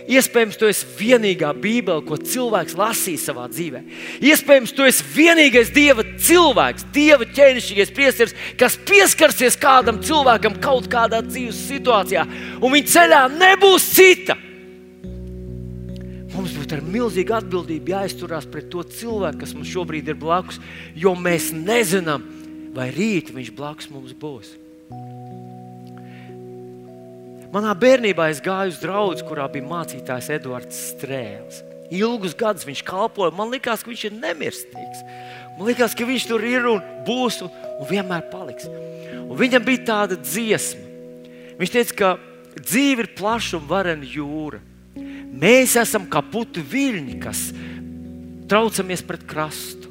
Iespējams, 0.03 0.57
tu 0.59 0.67
esi 0.67 0.87
vienīgā 0.99 1.53
Bībele, 1.63 2.03
ko 2.03 2.17
cilvēks 2.19 2.75
lasīja 2.75 3.21
savā 3.21 3.45
dzīvē. 3.51 3.79
Iespējams, 4.25 4.73
tu 4.75 4.83
esi 4.87 5.05
vienīgais 5.15 5.71
Dieva 5.71 6.03
cilvēks, 6.19 6.89
Dieva 6.95 7.27
ķēnišķīgais 7.29 7.93
priesteris, 7.95 8.35
kas 8.59 8.75
pieskarsies 8.89 9.55
kādam 9.59 10.01
cilvēkam 10.03 10.57
kaut 10.63 10.89
kādā 10.91 11.21
dzīves 11.23 11.61
situācijā, 11.69 12.25
un 12.59 12.75
viņa 12.75 12.91
ceļā 12.97 13.21
nebūs 13.37 13.87
cita 13.95 14.35
Būtu 16.73 16.81
ar 16.81 16.89
milzīgu 16.89 17.33
atbildību 17.37 17.91
jāizturās 17.91 18.47
pret 18.49 18.71
to 18.73 18.81
cilvēku, 18.81 19.43
kas 19.43 19.51
mums 19.53 19.69
šobrīd 19.69 20.07
ir 20.09 20.15
blakus, 20.17 20.57
jo 20.97 21.11
mēs 21.13 21.51
nezinām, 21.53 22.23
vai 22.73 22.87
rīt 22.89 23.29
viņš 23.29 23.51
blakus 23.53 23.91
mums 23.93 24.15
būs. 24.17 24.55
Manā 27.53 27.75
bērnībā 27.77 28.31
es 28.33 28.41
gāju 28.41 28.73
uz 28.73 28.81
draugu, 28.81 29.21
kurā 29.27 29.45
bija 29.53 29.69
mācītājs 29.69 30.31
Edvards 30.33 30.81
Strēls. 30.95 31.61
Ilgus 31.93 32.33
gadus 32.33 32.65
viņš 32.65 32.81
kalpoja. 32.89 33.35
Man 33.37 33.53
liekas, 33.53 33.85
ka 33.85 33.93
viņš 33.93 34.07
ir 34.09 34.17
nemirstīgs. 34.17 35.05
Man 35.59 35.69
liekas, 35.69 35.93
ka 35.93 36.09
viņš 36.09 36.25
tur 36.31 36.41
ir 36.41 36.65
un 36.73 36.81
būs 37.05 37.43
un, 37.45 37.53
un 37.77 37.85
vienmēr 37.85 38.31
paliks. 38.33 38.65
Un 39.21 39.37
viņam 39.37 39.69
bija 39.69 39.85
tāda 39.93 40.17
dziesma. 40.17 40.81
Viņš 41.61 41.77
teica, 41.77 41.99
ka 42.01 42.15
dzīve 42.57 43.05
ir 43.05 43.13
plaša 43.13 43.59
un 43.61 43.69
varena 43.69 44.09
jūra. 44.17 44.72
Mēs 45.43 45.77
esam 45.81 46.05
kā 46.09 46.21
putu 46.21 46.61
viļņi, 46.61 47.15
kas 47.23 47.47
traucamies 48.49 49.01
pret 49.05 49.25
krastu. 49.27 49.89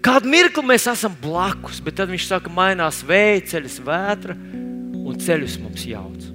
Kādu 0.00 0.30
mirkli 0.32 0.64
mēs 0.64 0.86
esam 0.88 1.12
blakus, 1.20 1.82
bet 1.84 1.98
tad 2.00 2.08
viņš 2.08 2.26
saka, 2.30 2.52
mainās 2.52 3.02
vējš, 3.04 3.48
ceļas 3.52 3.80
vētra 3.84 4.36
un 4.36 5.18
ceļus 5.20 5.58
mums 5.60 5.84
jauc. 5.84 6.28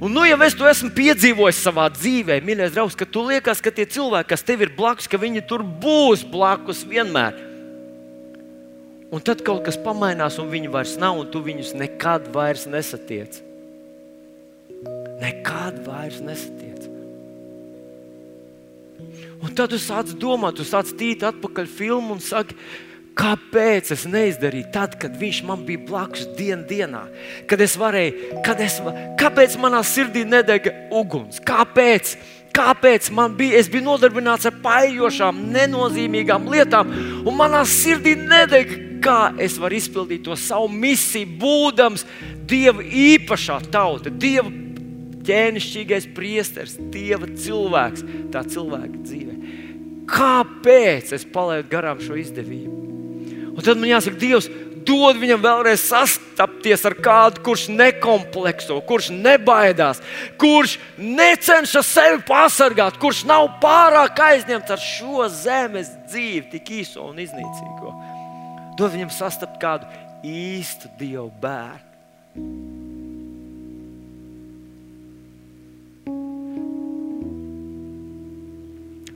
Un, 0.00 0.10
nu, 0.12 0.24
ja 0.26 0.38
es 0.44 0.56
to 0.56 0.66
esmu 0.68 0.90
piedzīvojis 0.96 1.60
savā 1.64 1.86
dzīvē, 1.92 2.40
mīļais 2.44 2.72
draugs, 2.74 2.96
ka 2.98 3.06
tu 3.06 3.22
liekas, 3.28 3.60
ka 3.62 3.70
tie 3.72 3.86
cilvēki, 3.88 4.30
kas 4.32 4.42
tev 4.46 4.64
ir 4.64 4.72
blakus, 4.76 5.08
ka 5.08 5.20
viņi 5.20 5.44
tur 5.48 5.62
būs 5.62 6.24
blakus 6.28 6.82
vienmēr. 6.88 7.36
Un 9.14 9.22
tad 9.22 9.44
kaut 9.46 9.62
kas 9.68 9.78
pamainās, 9.78 10.40
un 10.42 10.50
viņi 10.50 10.72
vairs 10.72 10.96
nav, 10.98 11.20
un 11.20 11.28
tu 11.30 11.44
viņus 11.44 11.76
nekad 11.78 12.26
vairs 12.34 12.64
nesatiec. 12.66 13.38
Nekad 15.20 15.84
vairs 15.86 16.18
nesatiec. 16.24 16.63
Un 19.44 19.52
tad 19.52 19.74
tu 19.74 19.78
sāc 19.80 20.14
domāt, 20.16 20.56
tu 20.56 20.64
sāc 20.64 20.88
tīt 20.96 21.24
atpakaļ 21.26 21.68
filmu 21.68 22.16
un 22.16 22.24
saki, 22.24 22.56
Kāpēc 23.14 23.92
es 23.94 24.02
neizdarīju 24.10 24.72
tad, 24.74 24.96
kad 24.98 25.14
viņš 25.14 25.36
man 25.46 25.60
bija 25.66 25.84
blakus 25.86 26.24
dienā, 26.34 26.64
dienā 26.66 27.02
kad 27.46 27.60
es 27.62 27.76
varēju, 27.78 28.40
kad 28.42 28.58
es, 28.64 28.80
kāpēc 29.20 29.54
manā 29.62 29.84
sirdī 29.86 30.24
nedega 30.26 30.72
uguns? 30.90 31.38
Kāpēc? 31.46 32.16
Kāpēc 32.54 33.12
man 33.14 33.36
bija? 33.38 33.60
Es 33.60 33.70
biju 33.70 33.86
nodarbināts 33.86 34.48
ar 34.50 34.58
paiļošām, 34.62 35.38
nenozīmīgām 35.54 36.50
lietām, 36.50 36.90
un 37.22 37.38
manā 37.38 37.62
sirdī 37.66 38.16
nedega, 38.18 38.80
kā 39.04 39.18
es 39.42 39.60
varu 39.62 39.78
izpildīt 39.78 40.26
to 40.26 40.34
savu 40.38 40.70
misiju, 40.72 41.36
būdams 41.38 42.06
Dieva 42.50 42.82
īpašā 42.82 43.60
tauta, 43.72 44.10
Dieva 44.10 44.50
ķēnišķīgais 45.24 46.10
priesteris, 46.16 46.76
Dieva 46.94 47.30
cilvēks, 47.30 48.04
tā 48.34 48.42
cilvēka 48.42 49.04
dzīve. 49.06 49.33
Kāpēc 50.10 51.14
es 51.16 51.24
palaidu 51.24 51.70
garām 51.70 52.00
šo 52.02 52.18
izdevību? 52.20 52.80
Un 53.54 53.62
tad 53.62 53.78
man 53.78 53.88
jāsaka, 53.88 54.18
Dievs, 54.18 54.48
dod 54.84 55.18
viņam 55.20 55.42
vēlreiz 55.44 55.84
sastapties 55.88 56.84
ar 56.88 56.96
kādu, 57.00 57.40
kurš 57.46 57.68
nekomplekso, 57.72 58.80
kurš 58.88 59.10
nebaidās, 59.14 60.02
kurš 60.40 60.76
necenšas 60.98 61.92
sevi 61.94 62.20
pasargāt, 62.28 62.98
kurš 63.00 63.24
nav 63.30 63.48
pārāk 63.62 64.20
aizņemts 64.26 64.74
ar 64.74 64.82
šo 64.82 65.28
zemes 65.32 65.92
dzīvi, 66.10 66.46
tik 66.56 66.74
īso 66.82 67.08
un 67.08 67.22
iznīcīgo. 67.24 67.96
Dod 68.78 68.96
viņam 68.96 69.12
sastapt 69.14 69.60
kādu 69.62 69.88
īstu 70.26 70.90
dievu 70.98 71.30
bērnu. 71.40 72.73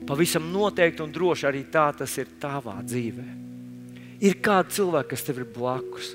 Pavisam 0.09 0.47
noteikti 0.49 1.05
un 1.05 1.13
droši 1.13 1.47
arī 1.51 1.67
tā 1.69 1.91
tas 1.99 2.15
ir 2.17 2.31
tavā 2.41 2.79
dzīvēm. 2.81 3.35
Ir 4.25 4.39
kādi 4.43 4.79
cilvēki, 4.79 5.11
kas 5.13 5.27
tev 5.27 5.43
ir 5.43 5.51
blakus. 5.53 6.15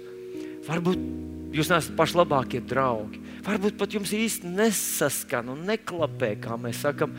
Varbūt 0.66 1.54
jūs 1.54 1.70
neesat 1.70 1.94
paši 1.98 2.18
labākie 2.18 2.64
draugi. 2.66 3.22
Varbūt 3.46 3.78
pat 3.78 3.94
jums 3.94 4.12
īsti 4.16 4.50
nesaskan 4.50 5.52
un 5.54 5.62
neklapē, 5.68 6.34
kā 6.42 6.58
mēs 6.60 6.82
sakām. 6.88 7.14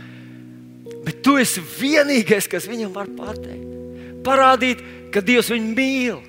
Bet 1.05 1.23
tu 1.25 1.37
esi 1.41 1.63
vienīgais, 1.63 2.49
kas 2.51 2.67
viņam 2.69 2.93
var 2.97 3.11
pateikt. 3.17 3.71
Parādīt, 4.25 4.83
ka 5.13 5.23
Dievs 5.25 5.53
viņu 5.53 5.73
mīl. 5.77 6.21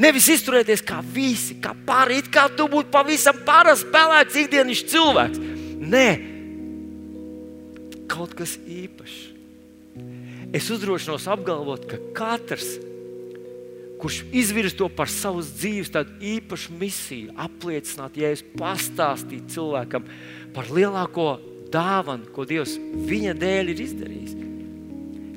Nevis 0.00 0.28
izturēties 0.32 0.82
kā 0.86 0.98
visi, 1.02 1.58
kā 1.62 1.74
pārīt, 1.86 2.30
kā 2.32 2.46
tu 2.54 2.68
būtu 2.70 2.90
pavisam 2.94 3.40
parasts, 3.46 3.86
spēlēts 3.86 4.42
ikdienas 4.42 4.84
cilvēks. 4.90 5.42
Nē, 5.78 6.06
kaut 8.10 8.34
kas 8.38 8.56
īpašs. 8.64 9.37
Es 10.54 10.68
uzdrošinos 10.72 11.26
apgalvot, 11.28 11.84
ka 11.90 11.98
katrs 12.16 12.76
kurš 13.98 14.22
izvirza 14.32 14.76
to 14.78 14.88
par 14.88 15.10
savas 15.10 15.50
dzīves 15.58 15.90
īpašu 16.22 16.74
misiju, 16.78 17.32
apliecināt, 17.36 18.16
jēzus, 18.18 18.46
pastāstīt 18.58 19.50
cilvēkam 19.52 20.06
par 20.54 20.70
lielāko 20.70 21.38
dāvanu, 21.72 22.30
ko 22.32 22.46
Dievs 22.48 22.76
viņa 22.78 23.34
dēļ 23.38 23.72
ir 23.74 23.82
izdarījis. 23.84 24.36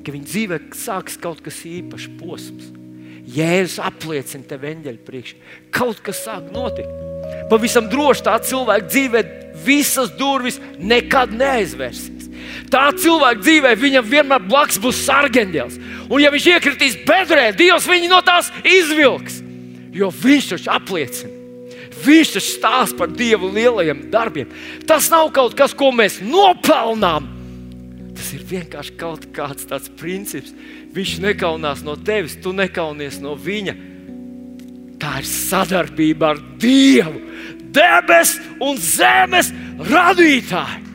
Ka 0.02 0.14
viņa 0.14 0.30
dzīvē 0.30 0.60
sāksies 0.74 1.20
kaut 1.22 1.42
kas 1.44 1.60
īpašs 1.68 2.08
posms. 2.20 2.70
Jēzus 3.32 3.78
apliecina 3.82 4.48
tev 4.50 4.64
eņģeļa 4.66 5.04
priekšā. 5.06 5.36
Kaut 5.74 6.00
kas 6.02 6.24
sāk 6.24 6.48
notikt. 6.54 6.90
Pavisam 7.50 7.86
droši 7.90 8.26
tā 8.26 8.34
cilvēka 8.42 8.88
dzīvē 8.88 9.22
visas 9.66 10.10
durvis 10.18 10.58
nekad 10.78 11.34
neaizvērsies. 11.36 12.21
Tā 12.72 12.86
cilvēka 12.96 13.42
dzīvē 13.42 13.74
viņam 13.76 14.06
vienmēr 14.08 14.44
blakus 14.48 14.80
būs 14.80 15.02
sargeņģels. 15.04 15.76
Un, 16.08 16.22
ja 16.22 16.30
viņš 16.32 16.48
iekritīs 16.54 16.96
bedrē, 17.04 17.50
Dievs 17.56 17.88
viņu 17.88 18.08
no 18.08 18.22
tās 18.24 18.48
izvilks. 18.64 19.42
Jo 19.92 20.08
viņš 20.08 20.48
taču 20.54 20.72
apliecina. 20.72 21.34
Viņš 22.02 22.30
taču 22.32 22.48
stāsta 22.48 22.96
par 22.98 23.12
Dieva 23.12 23.50
lielajiem 23.52 24.06
darbiem. 24.12 24.54
Tas 24.88 25.10
nav 25.12 25.28
kaut 25.36 25.52
kas, 25.58 25.74
ko 25.76 25.90
mēs 25.92 26.22
nopelnām. 26.24 27.28
Tas 28.16 28.30
ir 28.36 28.46
vienkārši 28.48 28.96
kaut 29.00 29.26
kāds 29.36 29.68
tāds 29.68 29.92
princips. 30.00 30.54
Viņš 30.96 31.18
nekaunās 31.26 31.82
no 31.84 31.98
tevis, 32.00 32.38
tu 32.40 32.54
nekaunies 32.56 33.20
no 33.20 33.34
viņa. 33.36 33.74
Tā 35.02 35.18
ir 35.20 35.28
sadarbība 35.28 36.32
ar 36.32 36.40
Dievu, 36.62 37.20
debesu 37.74 38.40
un 38.64 38.80
zemes 38.80 39.50
radītāju. 39.90 40.91